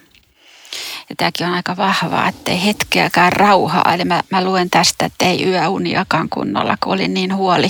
Ja 1.09 1.15
tämäkin 1.17 1.47
on 1.47 1.53
aika 1.53 1.77
vahvaa, 1.77 2.27
että 2.27 2.51
ei 2.51 2.65
hetkeäkään 2.65 3.33
rauhaa. 3.33 3.93
Eli 3.93 4.05
mä, 4.05 4.21
mä 4.31 4.43
luen 4.43 4.69
tästä, 4.69 5.05
että 5.05 5.25
ei 5.25 5.45
yöuniakaan 5.49 6.29
kunnolla, 6.29 6.77
kun 6.83 6.93
oli 6.93 7.07
niin 7.07 7.35
huoli, 7.35 7.67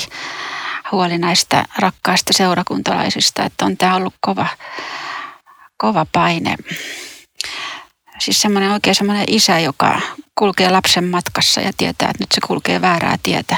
huoli 0.91 1.17
näistä 1.17 1.65
rakkaista 1.77 2.33
seurakuntalaisista, 2.33 3.45
että 3.45 3.65
on 3.65 3.77
tämä 3.77 3.95
ollut 3.95 4.13
kova, 4.19 4.47
kova 5.77 6.05
paine. 6.11 6.55
Siis 8.19 8.41
semmoinen 8.41 8.71
oikein 8.71 8.95
semmoinen 8.95 9.25
isä, 9.27 9.59
joka 9.59 10.01
kulkee 10.35 10.69
lapsen 10.69 11.03
matkassa 11.03 11.61
ja 11.61 11.71
tietää, 11.77 12.09
että 12.09 12.23
nyt 12.23 12.31
se 12.31 12.41
kulkee 12.47 12.81
väärää 12.81 13.17
tietä. 13.23 13.57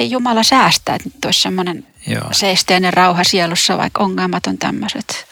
Ei 0.00 0.10
Jumala 0.10 0.42
säästä, 0.42 0.94
että 0.94 1.08
nyt 1.14 1.24
olisi 1.24 1.40
semmoinen 1.40 1.86
Joo. 2.06 2.28
seisteinen 2.32 2.92
rauha 2.92 3.24
sielussa, 3.24 3.78
vaikka 3.78 4.04
ongelmat 4.04 4.46
on 4.46 4.58
tämmöiset. 4.58 5.26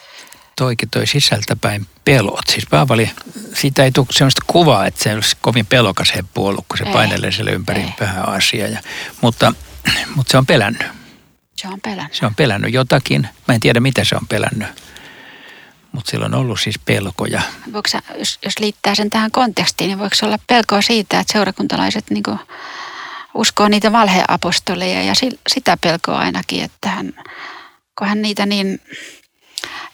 Toikin 0.56 0.90
toi 0.90 1.06
sisältäpäin 1.06 1.86
pelot. 2.04 2.46
Siis 2.48 2.66
Paavali, 2.70 3.10
siitä 3.54 3.84
ei 3.84 3.92
tule 3.92 4.06
sellaista 4.10 4.42
kuvaa, 4.46 4.86
että 4.86 5.02
se 5.02 5.14
olisi 5.14 5.36
kovin 5.40 5.66
pelokas 5.66 6.14
heppu 6.14 6.46
ollut, 6.46 6.64
kun 6.68 6.78
se 6.78 6.84
ei, 6.84 6.92
painelee 6.92 7.32
siellä 7.32 7.50
ympäri 7.50 7.80
ei. 7.80 7.92
vähän 8.00 8.28
asiaa. 8.28 8.68
Ja, 8.68 8.80
mutta, 9.20 9.52
mutta 10.14 10.30
se 10.30 10.38
on 10.38 10.46
pelännyt. 10.46 10.86
Se 11.56 11.68
on 11.68 11.80
pelännyt. 11.80 12.14
Se 12.14 12.26
on 12.26 12.34
pelännyt 12.34 12.72
jotakin. 12.72 13.28
Mä 13.48 13.54
en 13.54 13.60
tiedä, 13.60 13.80
mitä 13.80 14.04
se 14.04 14.16
on 14.16 14.26
pelännyt 14.28 14.68
mutta 15.96 16.10
sillä 16.10 16.26
on 16.26 16.34
ollut 16.34 16.60
siis 16.60 16.78
pelkoja. 16.78 17.42
Voiko 17.72 17.88
sä, 17.88 18.02
jos, 18.18 18.38
jos 18.44 18.58
liittää 18.58 18.94
sen 18.94 19.10
tähän 19.10 19.30
kontekstiin, 19.30 19.88
niin 19.88 19.98
voiko 19.98 20.16
olla 20.22 20.38
pelkoa 20.46 20.82
siitä, 20.82 21.20
että 21.20 21.32
seurakuntalaiset 21.32 22.10
niin 22.10 22.22
uskoo 23.34 23.68
niitä 23.68 23.92
valheapostoleja 23.92 25.02
ja 25.02 25.14
sitä 25.48 25.76
pelkoa 25.80 26.18
ainakin, 26.18 26.64
että 26.64 26.88
hän, 26.88 27.12
kun 27.98 28.08
hän 28.08 28.22
niitä 28.22 28.46
niin 28.46 28.80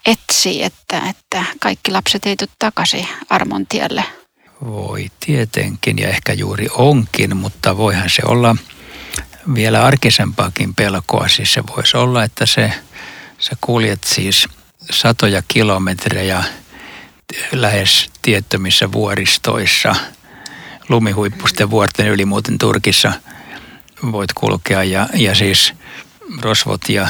etsii, 0.07 0.63
että, 0.63 1.03
että 1.11 1.45
kaikki 1.61 1.91
lapset 1.91 2.27
ei 2.27 2.37
tule 2.37 2.49
takaisin 2.59 3.09
armon 3.31 3.67
tielle. 3.67 4.05
Voi 4.65 5.11
tietenkin 5.27 5.99
ja 5.99 6.09
ehkä 6.09 6.33
juuri 6.33 6.67
onkin, 6.73 7.37
mutta 7.37 7.77
voihan 7.77 8.11
se 8.11 8.23
olla 8.25 8.57
vielä 9.55 9.85
arkisempaakin 9.85 10.75
pelkoa. 10.75 11.29
Siis 11.29 11.53
se 11.53 11.63
voisi 11.77 11.97
olla, 11.97 12.25
että 12.25 12.47
se, 12.47 12.73
se 13.39 13.57
kuljet 13.61 14.05
siis– 14.05 14.49
satoja 14.91 15.43
kilometrejä 15.49 16.45
lähes 17.53 18.11
tiettömissä 18.23 18.93
vuoristoissa, 18.93 19.97
lumihuippusten 20.89 21.71
vuorten 21.71 22.09
yli 22.09 22.25
muuten 22.25 22.59
Turkissa 22.59 23.13
voit 24.13 24.33
kulkea 24.33 24.85
ja, 24.85 25.09
ja 25.15 25.35
siis 25.35 25.75
rosvot 26.41 26.89
ja 26.89 27.09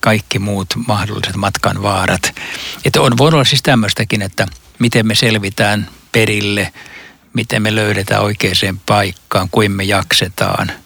kaikki 0.00 0.38
muut 0.38 0.68
mahdolliset 0.86 1.36
matkan 1.36 1.82
vaarat. 1.82 2.40
Että 2.84 3.00
on 3.00 3.18
voi 3.18 3.28
olla 3.28 3.44
siis 3.44 3.62
tämmöistäkin, 3.62 4.22
että 4.22 4.46
miten 4.78 5.06
me 5.06 5.14
selvitään 5.14 5.88
perille, 6.12 6.72
miten 7.32 7.62
me 7.62 7.74
löydetään 7.74 8.22
oikeaan 8.22 8.80
paikkaan, 8.86 9.48
kuin 9.50 9.72
me 9.72 9.84
jaksetaan– 9.84 10.72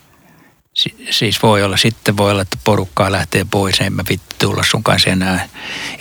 siis 1.10 1.42
voi 1.42 1.62
olla, 1.62 1.76
sitten 1.76 2.16
voi 2.16 2.30
olla, 2.30 2.42
että 2.42 2.58
porukkaa 2.64 3.12
lähtee 3.12 3.46
pois, 3.50 3.80
en 3.80 3.92
mä 3.92 4.02
vittu 4.08 4.36
tulla 4.38 4.62
sun 4.70 4.82
kanssa 4.82 5.10
enää. 5.10 5.48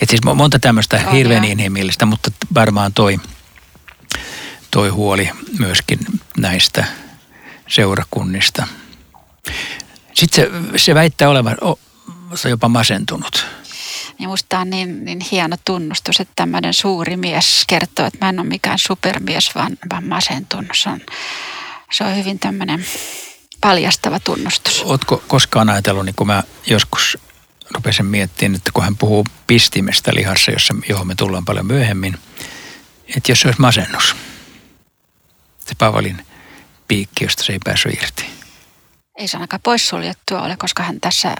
Et 0.01 0.09
siis 0.09 0.21
monta 0.23 0.59
tämmöistä 0.59 1.01
oh, 1.07 1.13
hirveän 1.13 1.43
inhimillistä, 1.43 2.05
mutta 2.05 2.31
varmaan 2.53 2.93
toi, 2.93 3.19
toi 4.71 4.89
huoli 4.89 5.29
myöskin 5.59 5.99
näistä 6.37 6.85
seurakunnista. 7.67 8.67
Sitten 10.13 10.45
se, 10.45 10.79
se 10.79 10.95
väittää 10.95 11.29
olevan 11.29 11.57
se 12.35 12.49
jopa 12.49 12.69
masentunut. 12.69 13.45
Ja 14.19 14.27
musta 14.27 14.59
on 14.59 14.69
niin, 14.69 15.05
niin 15.05 15.19
hieno 15.31 15.55
tunnustus, 15.65 16.19
että 16.19 16.33
tämmöinen 16.35 16.73
suuri 16.73 17.17
mies 17.17 17.63
kertoo, 17.67 18.05
että 18.05 18.25
mä 18.25 18.29
en 18.29 18.39
ole 18.39 18.47
mikään 18.47 18.79
supermies, 18.79 19.55
vaan, 19.55 19.77
vaan 19.89 20.07
masentunut. 20.07 20.71
Se 20.75 20.89
on, 20.89 21.01
se 21.91 22.03
on 22.03 22.15
hyvin 22.15 22.39
tämmöinen 22.39 22.85
paljastava 23.61 24.19
tunnustus. 24.19 24.83
Oletko 24.83 25.23
koskaan 25.27 25.69
ajatellut, 25.69 26.05
niin 26.05 26.15
kun 26.15 26.27
mä 26.27 26.43
joskus 26.65 27.17
rupesin 27.71 28.05
miettimään, 28.05 28.55
että 28.55 28.71
kun 28.73 28.83
hän 28.83 28.97
puhuu 28.97 29.25
pistimestä 29.47 30.11
lihassa, 30.13 30.51
jossa, 30.51 30.75
johon 30.89 31.07
me 31.07 31.15
tullaan 31.15 31.45
paljon 31.45 31.65
myöhemmin, 31.65 32.17
että 33.17 33.31
jos 33.31 33.39
se 33.39 33.47
olisi 33.47 33.61
masennus, 33.61 34.15
se 35.65 35.75
Pavalin 35.77 36.25
piikki, 36.87 37.25
josta 37.25 37.43
se 37.43 37.53
ei 37.53 37.59
päässyt 37.63 37.93
irti. 37.93 38.25
Ei 39.17 39.27
se 39.27 39.37
ainakaan 39.37 39.61
poissuljettua 39.63 40.41
ole, 40.41 40.57
koska 40.57 40.83
hän 40.83 40.99
tässä 41.01 41.35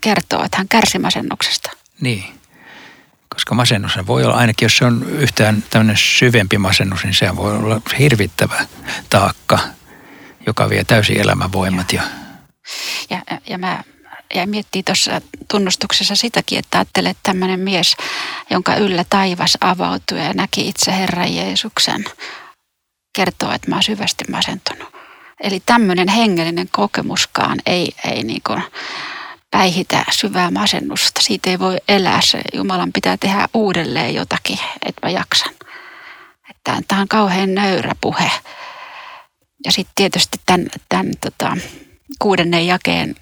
kertoo, 0.00 0.44
että 0.44 0.56
hän 0.56 0.68
kärsi 0.68 0.98
masennuksesta. 0.98 1.70
Niin, 2.00 2.24
koska 3.28 3.54
masennus 3.54 3.92
voi 4.06 4.24
olla, 4.24 4.34
ainakin 4.34 4.66
jos 4.66 4.76
se 4.76 4.84
on 4.84 5.06
yhtään 5.08 5.64
tämmöinen 5.70 5.96
syvempi 5.96 6.58
masennus, 6.58 7.04
niin 7.04 7.14
se 7.14 7.36
voi 7.36 7.56
olla 7.56 7.80
hirvittävä 7.98 8.66
taakka– 9.10 9.58
joka 10.46 10.70
vie 10.70 10.84
täysin 10.84 11.20
elämänvoimat. 11.20 11.92
Ja, 11.92 12.02
ja, 13.10 13.22
ja 13.46 13.58
mä 13.58 13.82
ja 14.34 14.46
miettii 14.46 14.82
tuossa 14.82 15.20
tunnustuksessa 15.50 16.16
sitäkin, 16.16 16.58
että 16.58 16.78
ajattelee, 16.78 17.10
että 17.10 17.20
tämmöinen 17.22 17.60
mies, 17.60 17.96
jonka 18.50 18.74
yllä 18.74 19.04
taivas 19.10 19.58
avautui 19.60 20.18
ja 20.18 20.32
näki 20.32 20.68
itse 20.68 20.92
Herran 20.92 21.34
Jeesuksen, 21.36 22.04
kertoo, 23.12 23.52
että 23.52 23.68
mä 23.68 23.76
oon 23.76 23.82
syvästi 23.82 24.24
masentunut. 24.30 24.92
Eli 25.40 25.62
tämmöinen 25.66 26.08
hengellinen 26.08 26.68
kokemuskaan 26.70 27.58
ei, 27.66 27.92
ei 28.04 28.22
niin 28.22 28.42
kuin 28.46 28.62
päihitä 29.50 30.04
syvää 30.10 30.50
masennusta. 30.50 31.22
Siitä 31.22 31.50
ei 31.50 31.58
voi 31.58 31.76
elää. 31.88 32.20
Se 32.20 32.40
Jumalan 32.54 32.92
pitää 32.92 33.16
tehdä 33.16 33.48
uudelleen 33.54 34.14
jotakin, 34.14 34.58
että 34.86 35.06
mä 35.06 35.10
jaksan. 35.10 35.54
Tämä 36.64 37.00
on 37.00 37.08
kauhean 37.08 37.54
nöyrä 37.54 37.92
puhe 38.00 38.30
ja 39.64 39.72
sitten 39.72 39.92
tietysti 39.94 40.40
tämän, 40.46 40.66
tämän 40.88 41.12
tota, 41.20 41.56
kuudennen 42.18 42.66
jakeen 42.66 43.14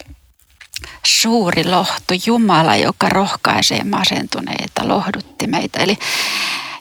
suuri 1.07 1.65
lohtu, 1.65 2.15
Jumala, 2.27 2.77
joka 2.77 3.09
rohkaisee 3.09 3.85
masentuneita, 3.85 4.89
lohdutti 4.89 5.47
meitä. 5.47 5.81
Eli 5.81 5.99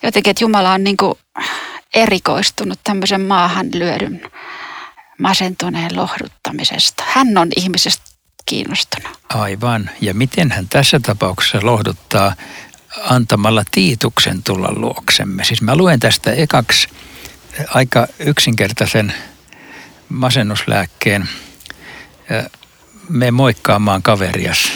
jotenkin, 0.04 0.32
että 0.32 0.44
Jumala 0.44 0.74
on 0.74 0.84
niin 0.84 0.98
erikoistunut 1.94 2.80
tämmöisen 2.84 3.22
maahan 3.22 3.68
lyödyn 3.74 4.22
masentuneen 5.20 5.96
lohduttamisesta. 5.96 7.04
Hän 7.08 7.38
on 7.38 7.48
ihmisestä 7.56 8.04
kiinnostunut. 8.46 9.20
Aivan. 9.30 9.90
Ja 10.02 10.14
miten 10.14 10.52
hän 10.52 10.70
tässä 10.70 11.00
tapauksessa 11.00 11.60
lohduttaa 11.64 12.34
antamalla 13.10 13.64
Tiituksen 13.72 14.44
tulla 14.44 14.74
luoksemme? 14.76 15.44
Siis 15.44 15.62
mä 15.62 15.76
luen 15.76 16.00
tästä 16.00 16.32
ekaksi 16.32 16.88
aika 17.74 18.08
yksinkertaisen 18.20 19.14
masennuslääkkeen 20.10 21.30
me 23.10 23.32
moikkaamaan 23.32 24.04
kaverias, 24.04 24.72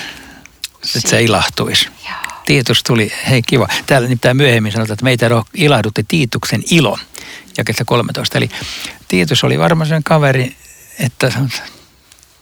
että 0.96 1.10
se 1.10 1.24
ilahtuisi. 1.24 1.90
Tiitus 2.46 2.84
tuli, 2.84 3.14
hei 3.30 3.42
kiva. 3.42 3.68
Täällä 3.86 4.08
nimittäin 4.08 4.38
myöhemmin 4.38 4.72
sanotaan, 4.72 4.94
että 4.94 5.04
meitä 5.04 5.30
ilahdutti 5.54 6.06
Tiituksen 6.08 6.64
ilo, 6.72 7.00
jakessa 7.58 7.86
13. 7.86 8.38
Eli 8.38 8.50
Tiitus 9.08 9.44
oli 9.44 9.60
varmaan 9.60 9.88
sen 9.88 10.04
kaveri, 10.04 10.56
että 11.00 11.32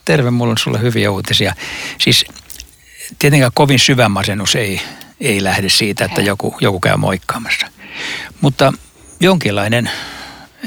terve, 0.04 0.30
mulla 0.30 0.50
on 0.50 0.58
sulle 0.58 0.80
hyviä 0.80 1.10
uutisia. 1.10 1.54
Siis 1.98 2.24
tietenkään 3.18 3.52
kovin 3.54 3.78
syvä 3.78 4.08
masennus 4.08 4.54
ei, 4.54 4.82
ei 5.20 5.44
lähde 5.44 5.68
siitä, 5.68 6.04
että 6.04 6.20
joku, 6.20 6.56
joku 6.60 6.80
käy 6.80 6.96
moikkaamassa. 6.96 7.66
Mutta 8.40 8.72
jonkinlainen 9.20 9.90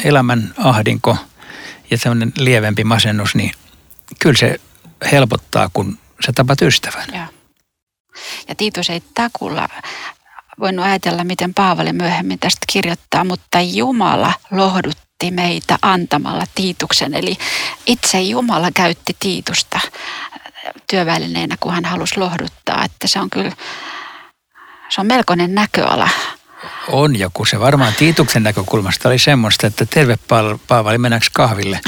elämän 0.04 0.54
ahdinko– 0.58 1.18
ja 1.96 2.00
semmoinen 2.00 2.34
lievempi 2.38 2.84
masennus, 2.84 3.36
niin 3.36 3.52
kyllä 4.20 4.38
se 4.38 4.60
helpottaa, 5.12 5.70
kun 5.74 5.98
sä 6.26 6.32
tapat 6.36 6.62
ystävän. 6.62 7.08
Ja, 7.14 7.28
ja 8.48 8.56
Tiitus 8.56 8.90
ei 8.90 9.04
takulla 9.14 9.70
voinut 10.60 10.86
ajatella, 10.86 11.24
miten 11.24 11.54
Paavali 11.54 11.94
myöhemmin 11.94 12.40
tästä 12.40 12.66
kirjoittaa, 12.74 13.24
mutta 13.24 13.62
Jumala 13.62 14.34
lohdutti 14.52 15.32
meitä 15.32 15.78
antamalla 15.82 16.46
Tiituksen. 16.56 17.14
Eli 17.14 17.38
itse 17.86 18.22
Jumala 18.22 18.70
käytti 18.74 19.16
Tiitusta 19.20 19.80
työvälineenä, 20.90 21.56
kun 21.60 21.74
hän 21.74 21.86
halusi 21.86 22.20
lohduttaa. 22.20 22.84
Että 22.86 23.08
se 23.08 23.20
on 23.20 23.30
kyllä 23.30 23.52
Se 24.90 25.02
on 25.02 25.08
melkoinen 25.08 25.56
näköala. 25.56 26.10
On 26.88 27.19
joku. 27.19 27.45
Se 27.45 27.60
varmaan 27.60 27.93
Tiituksen 27.93 28.43
näkökulmasta 28.43 29.10
oli 29.10 29.19
semmoista, 29.19 29.67
että 29.67 29.86
terve 29.86 30.17
Paavali, 30.67 30.97
mennäänkö 30.97 31.28
kahville? 31.34 31.80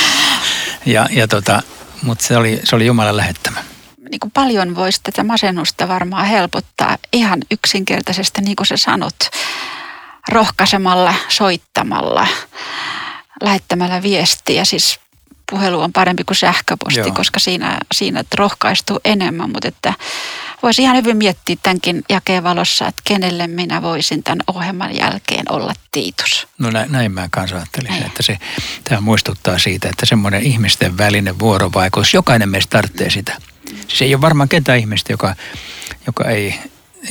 ja, 0.86 1.08
ja 1.10 1.28
tota, 1.28 1.62
mutta 2.02 2.24
se 2.24 2.36
oli, 2.36 2.60
se 2.64 2.76
oli 2.76 2.86
Jumalan 2.86 3.16
lähettämä. 3.16 3.64
Niin 4.10 4.20
kuin 4.20 4.30
paljon 4.30 4.76
voisi 4.76 5.00
tätä 5.02 5.24
masennusta 5.24 5.88
varmaan 5.88 6.26
helpottaa 6.26 6.98
ihan 7.12 7.40
yksinkertaisesti, 7.50 8.40
niin 8.40 8.56
kuin 8.56 8.66
sä 8.66 8.76
sanot, 8.76 9.16
rohkaisemalla, 10.28 11.14
soittamalla, 11.28 12.26
lähettämällä 13.42 14.02
viestiä. 14.02 14.64
Siis 14.64 15.00
puhelu 15.50 15.80
on 15.80 15.92
parempi 15.92 16.24
kuin 16.24 16.36
sähköposti, 16.36 17.00
Joo. 17.00 17.12
koska 17.12 17.40
siinä, 17.40 17.78
siinä 17.94 18.24
rohkaistuu 18.34 19.00
enemmän, 19.04 19.50
mutta 19.50 19.68
että 19.68 19.94
voisi 20.62 20.82
ihan 20.82 20.96
hyvin 20.96 21.16
miettiä 21.16 21.56
tämänkin 21.62 22.04
jakeen 22.08 22.44
valossa, 22.44 22.86
että 22.86 23.02
kenelle 23.04 23.46
minä 23.46 23.82
voisin 23.82 24.22
tämän 24.22 24.38
ohjelman 24.46 24.96
jälkeen 24.96 25.52
olla 25.52 25.72
tiitus. 25.92 26.48
No 26.58 26.70
näin, 26.70 26.92
näin 26.92 27.12
mä 27.12 27.28
kanssa 27.30 27.56
ajattelin, 27.56 27.92
Ei. 27.92 28.02
että 28.06 28.22
se, 28.22 28.38
tämä 28.84 29.00
muistuttaa 29.00 29.58
siitä, 29.58 29.88
että 29.88 30.06
semmoinen 30.06 30.42
ihmisten 30.42 30.98
välinen 30.98 31.38
vuorovaikutus, 31.38 32.14
jokainen 32.14 32.48
meistä 32.48 32.70
tarvitsee 32.70 33.10
sitä. 33.10 33.36
Siis 33.88 34.02
ei 34.02 34.14
ole 34.14 34.20
varmaan 34.20 34.48
ketään 34.48 34.78
ihmistä, 34.78 35.12
joka, 35.12 35.34
joka 36.06 36.24
ei 36.24 36.54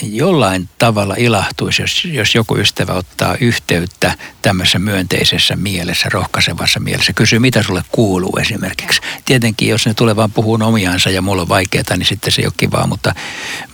jollain 0.03 0.69
tavalla 0.77 1.15
ilahtuisi, 1.17 1.81
jos, 1.81 2.05
jos 2.05 2.35
joku 2.35 2.57
ystävä 2.57 2.93
ottaa 2.93 3.35
yhteyttä 3.39 4.13
tämmöisessä 4.41 4.79
myönteisessä 4.79 5.55
mielessä, 5.55 6.09
rohkaisevassa 6.09 6.79
mielessä. 6.79 7.13
Kysyy, 7.13 7.39
mitä 7.39 7.63
sulle 7.63 7.83
kuuluu 7.91 8.37
esimerkiksi. 8.41 9.01
Tietenkin, 9.25 9.69
jos 9.69 9.85
ne 9.85 9.93
tulee 9.93 10.15
vaan 10.15 10.31
puhun 10.31 10.61
omiansa 10.61 11.09
ja 11.09 11.21
mulla 11.21 11.41
on 11.41 11.49
vaikeaa, 11.49 11.97
niin 11.97 12.05
sitten 12.05 12.33
se 12.33 12.41
ei 12.41 12.45
ole 12.45 12.53
kivaa, 12.57 12.87
mutta, 12.87 13.15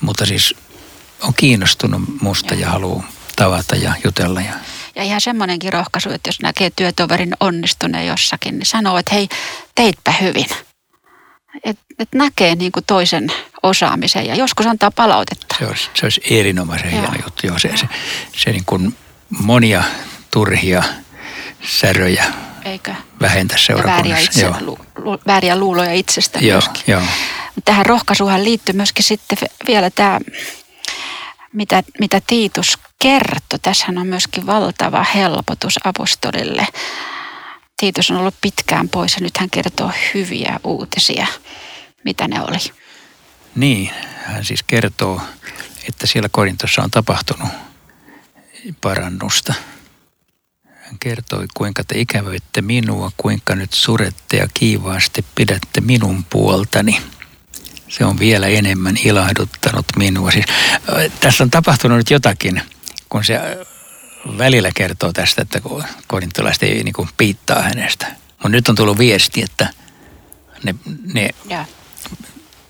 mutta 0.02 0.26
siis 0.26 0.56
on 1.22 1.34
kiinnostunut 1.34 2.02
musta 2.22 2.54
ja 2.54 2.70
haluaa 2.70 3.12
tavata 3.36 3.76
ja 3.76 3.94
jutella. 4.04 4.42
Ja, 4.42 4.54
ja 4.96 5.04
ihan 5.04 5.22
semmoinenkin 5.22 5.74
rohkaisu, 5.74 6.10
että 6.10 6.28
jos 6.28 6.42
näkee 6.42 6.70
työtoverin 6.76 7.34
onnistuneen 7.40 8.08
jossakin, 8.08 8.60
niin 8.60 8.66
sanoo, 8.66 8.98
että 8.98 9.16
hei, 9.16 9.30
teitpä 9.76 10.14
hyvin– 10.22 10.48
että 11.64 11.84
et 12.00 12.10
näkee 12.16 12.56
niin 12.56 12.72
kuin 12.72 12.86
toisen 12.88 13.32
osaamisen 13.64 14.26
ja 14.26 14.36
joskus 14.36 14.66
antaa 14.68 14.92
palautetta. 14.92 15.56
Se 15.60 15.68
olisi, 15.68 15.90
se 15.94 16.06
olisi 16.06 16.22
erinomaisen 16.30 16.92
Joo. 16.92 17.02
hieno 17.02 17.16
juttu. 17.26 17.48
Joo, 17.48 17.60
se, 17.60 17.78
se, 17.78 17.88
se 18.38 18.52
niin 18.52 18.66
kuin 18.66 18.96
monia 19.40 19.84
turhia 20.32 20.84
säröjä 21.64 22.26
Eikö? 22.66 22.96
vähentää 23.22 23.58
seurakunnassa. 23.58 24.08
Ja 24.08 24.14
vääriä, 24.14 24.26
itse, 24.26 24.42
Joo. 24.42 24.56
Lu, 24.62 24.80
lu, 24.96 25.20
vääriä 25.28 25.56
luuloja 25.56 25.94
itsestä 25.94 26.40
Joo, 26.40 26.52
myöskin. 26.52 26.84
Jo. 26.88 27.02
Tähän 27.66 27.86
rohkaisuhan 27.86 28.44
liittyy 28.44 28.76
myöskin 28.76 29.04
sitten 29.04 29.38
vielä 29.68 29.90
tämä, 29.90 30.20
mitä, 31.54 31.84
mitä 32.00 32.22
Tiitus 32.28 32.78
kertoi. 33.00 33.60
Tässähän 33.62 33.98
on 33.98 34.08
myöskin 34.08 34.46
valtava 34.46 35.06
helpotus 35.16 35.80
apostolille 35.84 36.68
Tiitus 37.82 38.12
on 38.12 38.18
ollut 38.18 38.36
pitkään 38.42 38.90
pois 38.90 39.16
ja 39.16 39.22
nyt 39.22 39.38
hän 39.38 39.50
kertoo 39.50 39.92
hyviä 40.14 40.60
uutisia. 40.64 41.28
Mitä 42.04 42.28
ne 42.28 42.42
oli? 42.42 42.58
Niin, 43.56 43.92
hän 44.26 44.46
siis 44.46 44.64
kertoo, 44.64 45.22
että 45.88 46.08
siellä 46.08 46.30
Korintossa 46.32 46.82
on 46.82 46.92
tapahtunut 46.92 47.48
parannusta. 48.82 49.54
Hän 50.66 51.00
kertoi, 51.00 51.46
kuinka 51.54 51.84
te 51.84 52.00
ikävöitte 52.00 52.62
minua, 52.62 53.12
kuinka 53.18 53.56
nyt 53.56 53.74
surette 53.74 54.38
ja 54.38 54.48
kiivaasti 54.54 55.26
pidätte 55.36 55.82
minun 55.82 56.24
puoltani. 56.24 57.02
Se 57.88 58.06
on 58.06 58.20
vielä 58.20 58.48
enemmän 58.48 58.98
ilahduttanut 59.06 59.86
minua. 59.96 60.32
Siis, 60.32 60.46
tässä 61.20 61.44
on 61.44 61.52
tapahtunut 61.52 62.10
jotakin, 62.10 62.62
kun 63.10 63.24
se 63.24 63.40
välillä 64.38 64.70
kertoo 64.76 65.14
tästä, 65.14 65.42
että 65.42 65.62
korintolaiset 66.08 66.64
ei 66.64 66.84
niin 66.84 66.94
kuin 66.94 67.10
piittaa 67.18 67.62
hänestä. 67.62 68.08
Mutta 68.30 68.50
nyt 68.50 68.70
on 68.70 68.76
tullut 68.76 68.98
viesti, 68.98 69.42
että 69.42 69.70
ne, 70.64 70.76
ne 71.14 71.30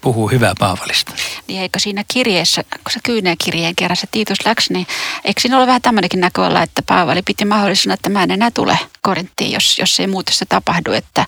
puhuu 0.01 0.27
hyvää 0.27 0.53
Paavalista. 0.59 1.11
Niin 1.47 1.61
eikö 1.61 1.79
siinä 1.79 2.03
kirjeessä, 2.13 2.63
kun 2.63 2.91
se 2.91 2.99
kyyneen 3.03 3.37
kirjeen 3.43 3.75
kerran 3.75 3.97
se 3.97 4.07
Tiitus 4.11 4.45
läksi, 4.45 4.73
niin 4.73 4.87
eikö 5.23 5.41
siinä 5.41 5.57
ole 5.57 5.67
vähän 5.67 5.81
tämmöinenkin 5.81 6.19
näköala, 6.19 6.63
että 6.63 6.81
Paavali 6.81 7.21
piti 7.21 7.45
mahdollisena, 7.45 7.93
että 7.93 8.09
mä 8.09 8.23
en 8.23 8.31
enää 8.31 8.51
tule 8.51 8.79
Korinttiin, 9.01 9.51
jos, 9.51 9.79
jos 9.79 9.99
ei 9.99 10.07
muutosta 10.07 10.45
tapahdu, 10.49 10.91
että 10.91 11.25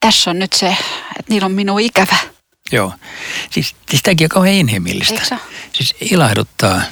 tässä 0.00 0.30
on 0.30 0.38
nyt 0.38 0.52
se, 0.52 0.66
että 1.18 1.24
niillä 1.28 1.46
on 1.46 1.52
minun 1.52 1.80
ikävä. 1.80 2.16
Joo, 2.72 2.92
siis, 3.50 3.74
siis 3.88 4.02
tämäkin 4.02 4.24
on 4.24 4.28
kauhean 4.28 4.54
inhimillistä. 4.54 5.38
Siis 5.72 5.94
ilahduttaa, 6.00 6.82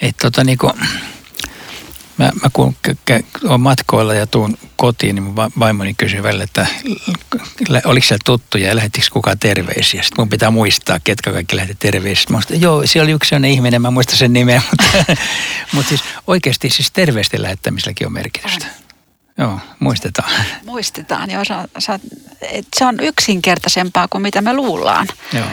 että 0.00 0.30
tota 0.30 0.44
niinku, 0.44 0.72
Mä, 2.18 2.24
mä 2.42 2.50
kun 2.52 2.76
olen 3.44 3.60
matkoilla 3.60 4.14
ja 4.14 4.26
tuun 4.26 4.58
kotiin, 4.76 5.14
niin 5.14 5.22
mun 5.22 5.34
vaimoni 5.36 5.94
kysyy 5.94 6.22
välillä, 6.22 6.44
että 6.44 6.66
oliko 7.84 8.06
siellä 8.06 8.22
tuttuja 8.24 8.68
ja 8.68 8.76
lähettikö 8.76 9.06
kukaan 9.12 9.38
terveisiä. 9.38 10.02
Sitten 10.02 10.22
mun 10.22 10.28
pitää 10.28 10.50
muistaa, 10.50 11.00
ketkä 11.04 11.32
kaikki 11.32 11.56
lähetti 11.56 11.76
terveisiä. 11.78 12.26
Mä 12.28 12.34
muistan, 12.36 12.60
joo, 12.60 12.86
siellä 12.86 13.04
oli 13.04 13.12
yksi 13.12 13.28
sellainen 13.28 13.50
ihminen, 13.50 13.82
mä 13.82 13.90
muistan 13.90 14.16
sen 14.16 14.32
nimeä, 14.32 14.62
mutta, 14.70 15.14
mutta 15.72 15.88
siis 15.88 16.04
oikeasti 16.26 16.70
siis 16.70 16.90
terveisten 16.90 17.42
lähettämiselläkin 17.42 18.06
on 18.06 18.12
merkitystä. 18.12 18.66
Joo, 19.38 19.60
muistetaan. 19.80 20.30
Muistetaan, 20.64 21.30
joo. 21.30 21.44
Se 21.78 21.92
on, 21.92 21.98
se 22.76 22.84
on 22.84 23.00
yksinkertaisempaa 23.00 24.08
kuin 24.08 24.22
mitä 24.22 24.42
me 24.42 24.52
luullaan. 24.52 25.06
Joo. 25.32 25.46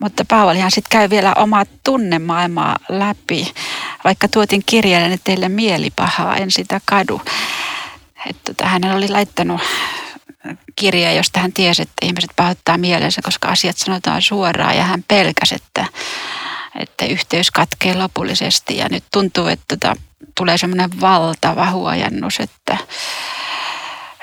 Mutta 0.00 0.24
Paavalihan 0.28 0.70
sitten 0.70 0.98
käy 0.98 1.10
vielä 1.10 1.34
omaa 1.34 1.64
tunnemaailmaa 1.84 2.76
läpi. 2.88 3.52
Vaikka 4.04 4.28
tuotin 4.28 4.62
kirjalle 4.66 5.18
teille 5.24 5.48
mielipahaa, 5.48 6.36
en 6.36 6.50
sitä 6.50 6.80
kadu. 6.84 7.20
Että 8.26 8.42
tota, 8.44 8.66
hän 8.68 8.84
oli 8.96 9.08
laittanut 9.08 9.60
kirja, 10.76 11.12
josta 11.12 11.40
hän 11.40 11.52
tiesi, 11.52 11.82
että 11.82 12.06
ihmiset 12.06 12.30
pahoittaa 12.36 12.78
mielensä, 12.78 13.22
koska 13.24 13.48
asiat 13.48 13.78
sanotaan 13.78 14.22
suoraan 14.22 14.76
ja 14.76 14.82
hän 14.82 15.04
pelkäsi, 15.08 15.54
että, 15.54 15.86
että 16.78 17.04
yhteys 17.04 17.50
katkee 17.50 17.94
lopullisesti. 17.94 18.76
Ja 18.76 18.88
nyt 18.90 19.04
tuntuu, 19.12 19.46
että 19.46 19.64
tota, 19.68 19.96
tulee 20.34 20.58
semmoinen 20.58 21.00
valtava 21.00 21.70
huojannus, 21.70 22.40
että 22.40 22.78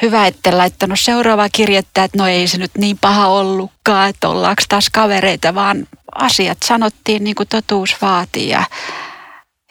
hyvä, 0.02 0.28
että 0.28 0.58
laittanut 0.58 1.00
seuraavaa 1.00 1.50
kirjettä, 1.50 2.04
että 2.04 2.18
no 2.18 2.28
ei 2.28 2.48
se 2.48 2.58
nyt 2.58 2.72
niin 2.78 2.98
paha 2.98 3.28
ollutkaan, 3.28 4.10
että 4.10 4.30
ollaanko 4.30 4.64
taas 4.70 4.90
kavereita, 4.90 5.56
vaan 5.56 5.88
asiat 6.16 6.58
sanottiin 6.66 7.24
niin 7.24 7.36
kuin 7.36 7.50
totuus 7.50 7.96
vaatii 8.02 8.50
ja, 8.50 8.64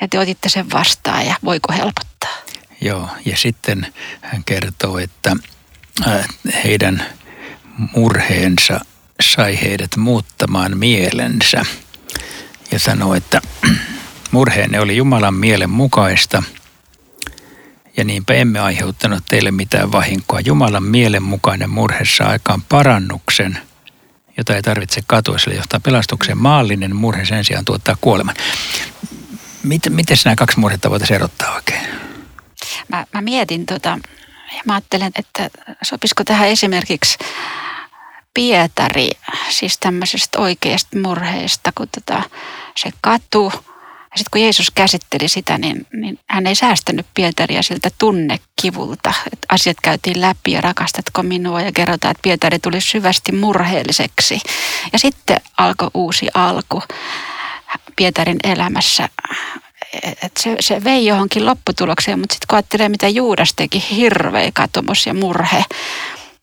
ja 0.00 0.08
te 0.08 0.18
otitte 0.18 0.48
sen 0.48 0.70
vastaan 0.70 1.26
ja 1.26 1.34
voiko 1.44 1.72
helpottaa? 1.72 2.37
Joo, 2.80 3.08
ja 3.24 3.37
sitten 3.37 3.87
hän 4.20 4.44
kertoo, 4.44 4.98
että 4.98 5.37
äh, 6.06 6.28
heidän 6.64 7.06
murheensa 7.96 8.80
sai 9.22 9.61
heidät 9.62 9.96
muuttamaan 9.96 10.78
mielensä 10.78 11.62
ja 12.70 12.78
sanoi, 12.78 13.16
että 13.16 13.40
murheenne 14.30 14.80
oli 14.80 14.96
Jumalan 14.96 15.34
mielen 15.34 15.70
mukaista– 15.70 16.42
ja 17.98 18.04
niinpä 18.04 18.34
emme 18.34 18.61
aiheuttanut 18.61 19.24
teille 19.28 19.50
mitään 19.50 19.92
vahinkoa. 19.92 20.40
Jumalan 20.40 20.82
mielenmukainen 20.82 21.70
murhe 21.70 22.04
saa 22.04 22.28
aikaan 22.28 22.62
parannuksen, 22.62 23.58
jota 24.37 24.56
ei 24.56 24.62
tarvitse 24.62 25.00
katua, 25.06 25.38
sillä 25.38 25.56
johtaa 25.56 25.80
pelastukseen. 25.80 26.38
Maallinen 26.38 26.96
murhe 26.96 27.24
sen 27.24 27.44
sijaan 27.44 27.64
tuottaa 27.64 27.96
kuoleman. 28.00 28.34
Miten, 29.68 29.92
miten 29.92 30.16
nämä 30.24 30.37
kaksi 30.37 30.59
murhetta 30.61 30.90
voitaisiin 30.90 31.14
erottaa 31.14 31.54
oikein? 31.54 31.87
Mä, 32.88 33.04
mä 33.14 33.20
mietin 33.20 33.66
tota, 33.66 33.98
ja 34.57 34.62
mä 34.64 34.74
ajattelen, 34.74 35.12
että 35.16 35.50
sopisiko 35.83 36.24
tähän 36.24 36.48
esimerkiksi 36.48 37.18
Pietari, 38.35 39.11
siis 39.50 39.78
tämmöisestä 39.78 40.38
oikeasta 40.38 40.98
murheesta, 40.98 41.72
kun 41.74 41.88
tota, 41.88 42.22
se 42.76 42.90
katu– 43.00 43.52
ja 44.11 44.18
sitten 44.18 44.31
kun 44.31 44.40
Jeesus 44.40 44.70
käsitteli 44.70 45.28
sitä, 45.28 45.59
niin, 45.59 45.87
niin 45.92 46.18
hän 46.26 46.46
ei 46.46 46.54
säästänyt 46.54 47.07
Pietaria 47.14 47.62
siltä 47.62 47.90
tunnekivulta. 47.98 49.12
Että 49.33 49.46
asiat 49.48 49.76
käytiin 49.83 50.20
läpi 50.20 50.52
ja 50.52 50.61
rakastatko 50.61 51.22
minua 51.22 51.61
ja 51.61 51.72
kerrotaan, 51.72 52.11
että 52.11 52.22
Pietari 52.22 52.59
tuli 52.59 52.81
syvästi 52.81 53.33
murheelliseksi. 53.33 54.40
Ja 54.92 54.98
sitten 54.98 55.40
alkoi 55.57 55.90
uusi 55.94 56.28
alku 56.35 56.83
Pietarin 57.96 58.38
elämässä. 58.44 59.09
Et 60.02 60.37
se, 60.38 60.57
se 60.61 60.85
vei 60.85 61.07
johonkin 61.07 61.46
lopputulokseen, 61.46 62.18
mutta 62.20 62.33
sitten 62.33 62.46
kun 62.48 62.57
ajattelee, 62.57 62.88
mitä 62.88 63.09
Juudas 63.09 63.52
teki, 63.57 63.85
hirveä 63.90 64.50
katumus 64.54 65.07
ja 65.07 65.14
murhe. 65.14 65.64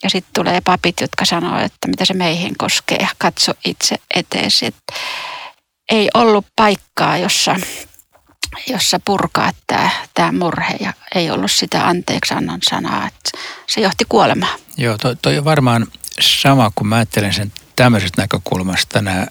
Ja 0.04 0.10
sitten 0.10 0.34
tulee 0.34 0.62
papit, 0.62 1.02
jotka 1.02 1.26
sanoo, 1.26 1.60
että 1.60 1.88
mitä 1.88 2.06
se 2.06 2.14
meihin 2.14 2.54
koskee, 2.58 3.08
katso 3.18 3.52
itse 3.66 3.96
eteesi. 4.16 4.66
Että 4.66 4.94
ei 5.92 6.10
ollut 6.14 6.46
paikkaa, 6.56 7.18
jossa, 7.18 7.56
jossa 8.68 9.00
purkaa 9.06 9.52
tämä, 10.14 10.32
murhe 10.32 10.76
ja 10.80 10.94
ei 11.16 11.32
ollut 11.32 11.52
sitä 11.52 11.88
anteeksi 11.88 12.34
annon 12.34 12.60
sanaa. 12.70 13.08
Että 13.08 13.40
se 13.68 13.82
johti 13.82 14.06
kuolemaan. 14.10 14.60
Joo, 14.78 14.98
toi, 14.98 15.16
toi 15.16 15.38
on 15.38 15.46
varmaan 15.46 15.88
sama, 16.20 16.72
kun 16.76 16.88
mä 16.88 16.96
ajattelen 16.96 17.34
sen 17.34 17.52
tämmöisestä 17.76 18.22
näkökulmasta 18.22 19.02
nämä 19.02 19.28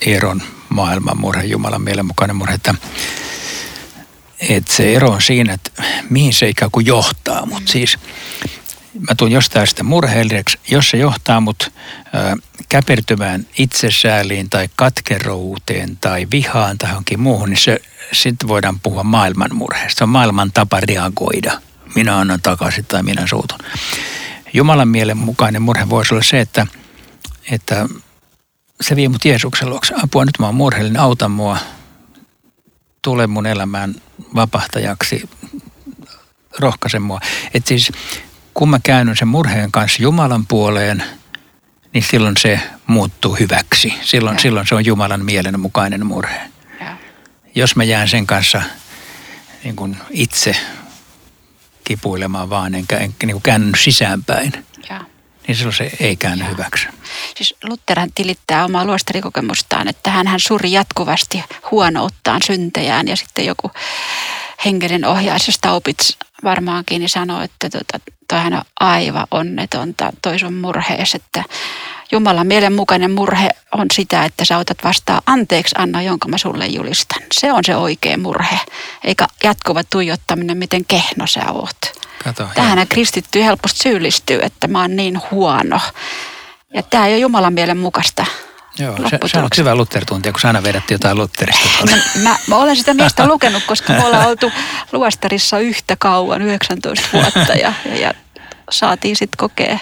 Eeron 0.00 0.42
maailman 0.68 1.20
murhe, 1.20 1.44
Jumalan 1.44 1.82
mielenmukainen 1.82 2.36
murhe, 2.36 2.54
että, 2.54 2.74
että 4.48 4.74
se 4.74 4.94
ero 4.94 5.10
on 5.10 5.22
siinä, 5.22 5.52
että 5.54 5.82
mihin 6.10 6.34
se 6.34 6.48
ikään 6.48 6.70
kuin 6.70 6.86
johtaa. 6.86 7.46
Mutta 7.46 7.72
siis 7.72 7.98
mä 9.00 9.14
tuun 9.16 9.32
jostain 9.32 9.66
sitä 9.66 9.82
murheelliseksi, 9.82 10.58
jos 10.70 10.90
se 10.90 10.96
johtaa 10.96 11.40
mut 11.40 11.62
ö, 11.62 12.36
käpertymään 12.68 13.46
itsesääliin 13.58 14.50
tai 14.50 14.68
katkerouuteen 14.76 15.96
tai 15.96 16.26
vihaan 16.30 16.78
tai 16.78 16.90
johonkin 16.90 17.20
muuhun, 17.20 17.50
niin 17.50 17.60
se, 17.60 17.80
sitten 18.12 18.48
voidaan 18.48 18.80
puhua 18.80 19.02
maailman 19.02 19.54
murheesta. 19.54 19.98
Se 19.98 20.04
on 20.04 20.10
maailman 20.10 20.52
tapa 20.52 20.80
reagoida. 20.80 21.60
Minä 21.94 22.18
annan 22.18 22.42
takaisin 22.42 22.84
tai 22.84 23.02
minä 23.02 23.26
suutun. 23.26 23.58
Jumalan 24.52 24.88
mielen 24.88 25.16
mukainen 25.16 25.62
murhe 25.62 25.88
voisi 25.90 26.14
olla 26.14 26.22
se, 26.22 26.40
että, 26.40 26.66
että 27.50 27.86
se 28.80 28.96
vie 28.96 29.08
mut 29.08 29.24
Jeesuksen 29.24 29.70
luokse. 29.70 29.94
Apua, 30.02 30.24
nyt 30.24 30.38
mä 30.38 30.46
oon 30.46 30.54
murheellinen, 30.54 31.02
auta 31.02 31.28
mua. 31.28 31.58
Tule 33.02 33.26
mun 33.26 33.46
elämään 33.46 33.94
vapahtajaksi, 34.34 35.28
rohkaise 36.58 36.98
mua. 36.98 37.20
Että 37.54 37.68
siis 37.68 37.92
kun 38.54 38.70
mä 38.70 38.80
käännyn 38.82 39.16
sen 39.16 39.28
murheen 39.28 39.72
kanssa 39.72 40.02
Jumalan 40.02 40.46
puoleen, 40.46 41.04
niin 41.92 42.04
silloin 42.10 42.36
se 42.36 42.60
muuttuu 42.86 43.34
hyväksi. 43.34 43.94
Silloin, 44.02 44.38
silloin 44.38 44.66
se 44.66 44.74
on 44.74 44.84
Jumalan 44.84 45.24
mielen 45.24 45.60
mukainen 45.60 46.06
murhe. 46.06 46.40
Ja. 46.80 46.96
Jos 47.54 47.76
mä 47.76 47.84
jään 47.84 48.08
sen 48.08 48.26
kanssa 48.26 48.62
niin 49.64 49.76
kuin 49.76 49.96
itse 50.10 50.56
kipuilemaan 51.84 52.50
vaan, 52.50 52.74
enkä, 52.74 52.96
enkä 52.96 53.26
niin 53.26 53.34
kuin 53.34 53.42
käänny 53.42 53.72
sisäänpäin. 53.78 54.52
Niin 55.46 55.56
silloin 55.56 55.76
se 55.76 55.90
ei 56.00 56.16
käänny 56.16 56.44
ja. 56.44 56.50
hyväksi. 56.50 56.86
Siis 57.36 57.54
Lutherhan 57.64 58.10
tilittää 58.14 58.64
omaa 58.64 58.84
luostarikokemustaan, 58.84 59.88
että 59.88 60.10
hän, 60.10 60.26
hän 60.26 60.40
suri 60.40 60.72
jatkuvasti 60.72 61.44
huonouttaan 61.70 62.40
syntejään 62.46 63.08
ja 63.08 63.16
sitten 63.16 63.46
joku 63.46 63.70
henkinen 64.64 65.04
ohjaus, 65.04 65.46
josta 65.46 65.72
opit 65.72 65.98
varmaankin, 66.44 66.98
niin 66.98 67.08
sanoo, 67.08 67.40
että 67.40 67.70
tota, 67.70 68.00
toihan 68.28 68.54
on 68.54 68.62
aivan 68.80 69.26
onnetonta, 69.30 70.12
toi 70.22 70.38
sun 70.38 70.54
murhees, 70.54 71.14
että 71.14 71.44
Jumalan 72.12 72.46
mielenmukainen 72.46 73.10
murhe 73.10 73.50
on 73.72 73.86
sitä, 73.92 74.24
että 74.24 74.44
sä 74.44 74.58
otat 74.58 74.78
vastaan 74.84 75.22
anteeksi 75.26 75.74
Anna, 75.78 76.02
jonka 76.02 76.28
mä 76.28 76.38
sulle 76.38 76.66
julistan. 76.66 77.22
Se 77.40 77.52
on 77.52 77.64
se 77.64 77.76
oikea 77.76 78.18
murhe, 78.18 78.58
eikä 79.04 79.26
jatkuva 79.44 79.84
tuijottaminen, 79.84 80.58
miten 80.58 80.84
kehno 80.84 81.26
sä 81.26 81.52
oot. 81.52 81.95
Kato, 82.24 82.48
Tähän 82.54 82.88
kristitty 82.88 83.44
helposti 83.44 83.78
syyllistyy, 83.78 84.40
että 84.42 84.68
mä 84.68 84.80
oon 84.80 84.96
niin 84.96 85.20
huono. 85.30 85.80
Ja 86.74 86.82
tämä 86.82 87.06
ei 87.06 87.12
ole 87.12 87.20
Jumalan 87.20 87.52
mielen 87.52 87.76
mukaista. 87.76 88.26
Joo, 88.78 88.96
se, 89.26 89.38
on 89.38 89.48
hyvä 89.56 89.74
Luther-tuntija, 89.74 90.32
kun 90.32 90.40
sä 90.40 90.48
aina 90.48 90.62
vedät 90.62 90.90
jotain 90.90 91.18
Lutherista. 91.18 91.68
No, 91.90 91.96
mä, 92.22 92.36
mä 92.48 92.56
olen 92.56 92.76
sitä 92.76 92.94
miestä 92.94 93.26
lukenut, 93.32 93.62
koska 93.64 93.92
me 93.92 94.04
ollaan 94.04 94.28
oltu 94.28 94.52
luostarissa 94.92 95.58
yhtä 95.58 95.96
kauan, 95.98 96.42
19 96.42 97.08
vuotta, 97.12 97.52
ja, 97.52 97.72
ja 98.00 98.14
saatiin 98.70 99.16
sitten 99.16 99.36
kokea 99.36 99.78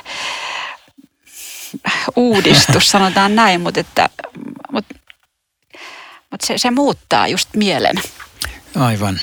uudistus, 2.16 2.90
sanotaan 2.90 3.36
näin, 3.36 3.60
mutta, 3.60 3.80
että, 3.80 4.08
mutta, 4.72 4.94
mutta 6.30 6.46
se, 6.46 6.58
se 6.58 6.70
muuttaa 6.70 7.28
just 7.28 7.48
mielen. 7.56 7.96
Aivan. 8.76 9.20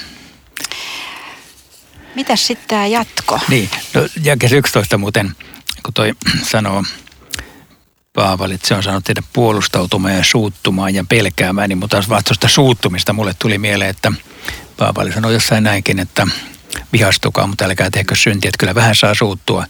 Mitäs 2.16 2.48
sitten 2.48 2.68
tämä 2.68 2.88
jatko? 2.88 3.40
Niin, 3.48 3.70
no, 3.94 4.02
jakes 4.24 4.52
11 4.52 4.98
muuten, 4.98 5.36
kun 5.84 5.94
toi 5.94 6.14
sanoo 6.52 6.84
Paavali, 8.14 8.54
että 8.54 8.68
se 8.68 8.76
on 8.76 8.84
saanut 8.84 9.04
tehdä 9.04 9.24
puolustautumaan 9.34 10.16
ja 10.16 10.24
suuttumaan 10.24 10.96
ja 10.96 11.06
pelkäämään, 11.10 11.70
niin 11.70 11.78
mutta 11.78 12.04
vastusta 12.10 12.48
suuttumista 12.48 13.14
mulle 13.14 13.34
tuli 13.40 13.58
mieleen, 13.58 13.90
että 13.90 14.12
Paavali 14.78 15.14
sanoi 15.14 15.34
jossain 15.34 15.64
näinkin, 15.64 16.00
että 16.00 16.28
vihastukaa, 16.94 17.48
mutta 17.48 17.66
älkää 17.66 17.90
tehkö 17.90 18.16
syntiä, 18.16 18.50
että 18.50 18.58
kyllä 18.58 18.76
vähän 18.76 18.96
saa 18.96 19.14
suuttua, 19.14 19.66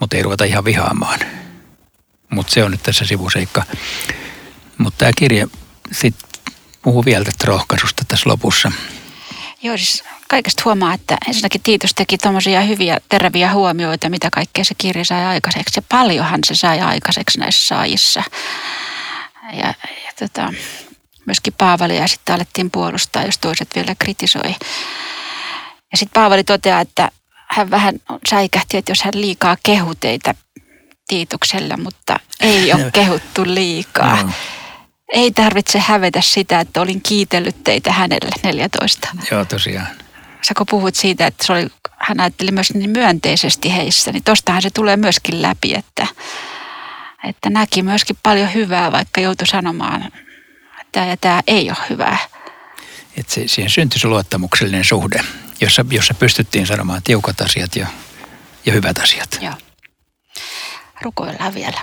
mutta 0.00 0.16
ei 0.16 0.22
ruveta 0.22 0.44
ihan 0.44 0.64
vihaamaan. 0.64 1.18
Mutta 2.30 2.52
se 2.52 2.64
on 2.64 2.70
nyt 2.70 2.82
tässä 2.82 3.04
sivuseikka. 3.04 3.62
Mutta 4.78 4.98
tämä 4.98 5.12
kirja 5.16 5.48
sitten 5.92 6.28
puhuu 6.82 7.04
vielä 7.04 7.24
tästä 7.24 7.44
rohkaisusta 7.46 8.04
tässä 8.08 8.30
lopussa. 8.30 8.72
Joo, 9.62 9.76
siis 9.76 10.04
kaikesta 10.28 10.62
huomaa, 10.64 10.94
että 10.94 11.16
ensinnäkin 11.28 11.60
Tiitus 11.62 11.94
teki 11.94 12.18
tuommoisia 12.18 12.60
hyviä, 12.60 12.98
teräviä 13.08 13.52
huomioita, 13.52 14.08
mitä 14.08 14.28
kaikkea 14.32 14.64
se 14.64 14.74
kirja 14.78 15.04
sai 15.04 15.24
aikaiseksi. 15.24 15.78
Ja 15.78 15.82
paljonhan 15.88 16.40
se 16.44 16.54
sai 16.54 16.80
aikaiseksi 16.80 17.38
näissä 17.38 17.66
saajissa. 17.66 18.22
Ja, 19.52 19.74
ja 20.04 20.12
tota, 20.18 20.52
myöskin 21.26 21.54
Paavalia 21.58 22.08
sitten 22.08 22.34
alettiin 22.34 22.70
puolustaa, 22.70 23.24
jos 23.24 23.38
toiset 23.38 23.68
vielä 23.74 23.94
kritisoi. 23.98 24.54
Ja 25.92 25.98
sitten 25.98 26.20
Paavali 26.20 26.44
toteaa, 26.44 26.80
että 26.80 27.10
hän 27.48 27.70
vähän 27.70 27.94
säikähti, 28.30 28.76
että 28.76 28.92
jos 28.92 29.02
hän 29.02 29.14
liikaa 29.16 29.56
kehu 29.62 29.94
teitä 29.94 30.34
Tiituksella, 31.08 31.76
mutta 31.76 32.20
ei 32.40 32.72
ole 32.72 32.90
kehuttu 33.00 33.42
liikaa. 33.44 34.22
No. 34.22 34.30
Ei 35.12 35.32
tarvitse 35.32 35.78
hävetä 35.78 36.20
sitä, 36.20 36.60
että 36.60 36.80
olin 36.80 37.02
kiitellyt 37.02 37.64
teitä 37.64 37.92
hänelle 37.92 38.30
14. 38.42 39.08
Joo, 39.30 39.44
tosiaan. 39.44 40.07
Sä 40.42 40.54
kun 40.54 40.66
puhut 40.70 40.94
siitä, 40.94 41.26
että 41.26 41.46
se 41.46 41.52
oli, 41.52 41.66
hän 41.98 42.20
ajatteli 42.20 42.50
myös 42.50 42.74
niin 42.74 42.90
myönteisesti 42.90 43.72
heissä, 43.76 44.12
niin 44.12 44.24
tostahan 44.24 44.62
se 44.62 44.70
tulee 44.70 44.96
myöskin 44.96 45.42
läpi, 45.42 45.74
että, 45.74 46.06
että 47.24 47.50
näki 47.50 47.82
myöskin 47.82 48.16
paljon 48.22 48.54
hyvää, 48.54 48.92
vaikka 48.92 49.20
joutui 49.20 49.46
sanomaan, 49.46 50.02
että 50.02 50.18
tämä 50.92 51.06
ja 51.06 51.16
tämä 51.16 51.40
ei 51.46 51.70
ole 51.70 51.78
hyvää. 51.90 52.18
Että 53.16 53.34
se, 53.34 53.48
siihen 53.48 53.70
syntyi 53.70 54.00
se 54.00 54.08
luottamuksellinen 54.08 54.84
suhde, 54.84 55.24
jossa, 55.60 55.84
jossa 55.90 56.14
pystyttiin 56.14 56.66
sanomaan 56.66 57.02
tiukat 57.02 57.40
asiat 57.40 57.76
ja, 57.76 57.86
ja 58.66 58.72
hyvät 58.72 58.98
asiat. 58.98 59.38
Joo. 59.40 59.54
Rukoillaan 61.02 61.54
vielä. 61.54 61.80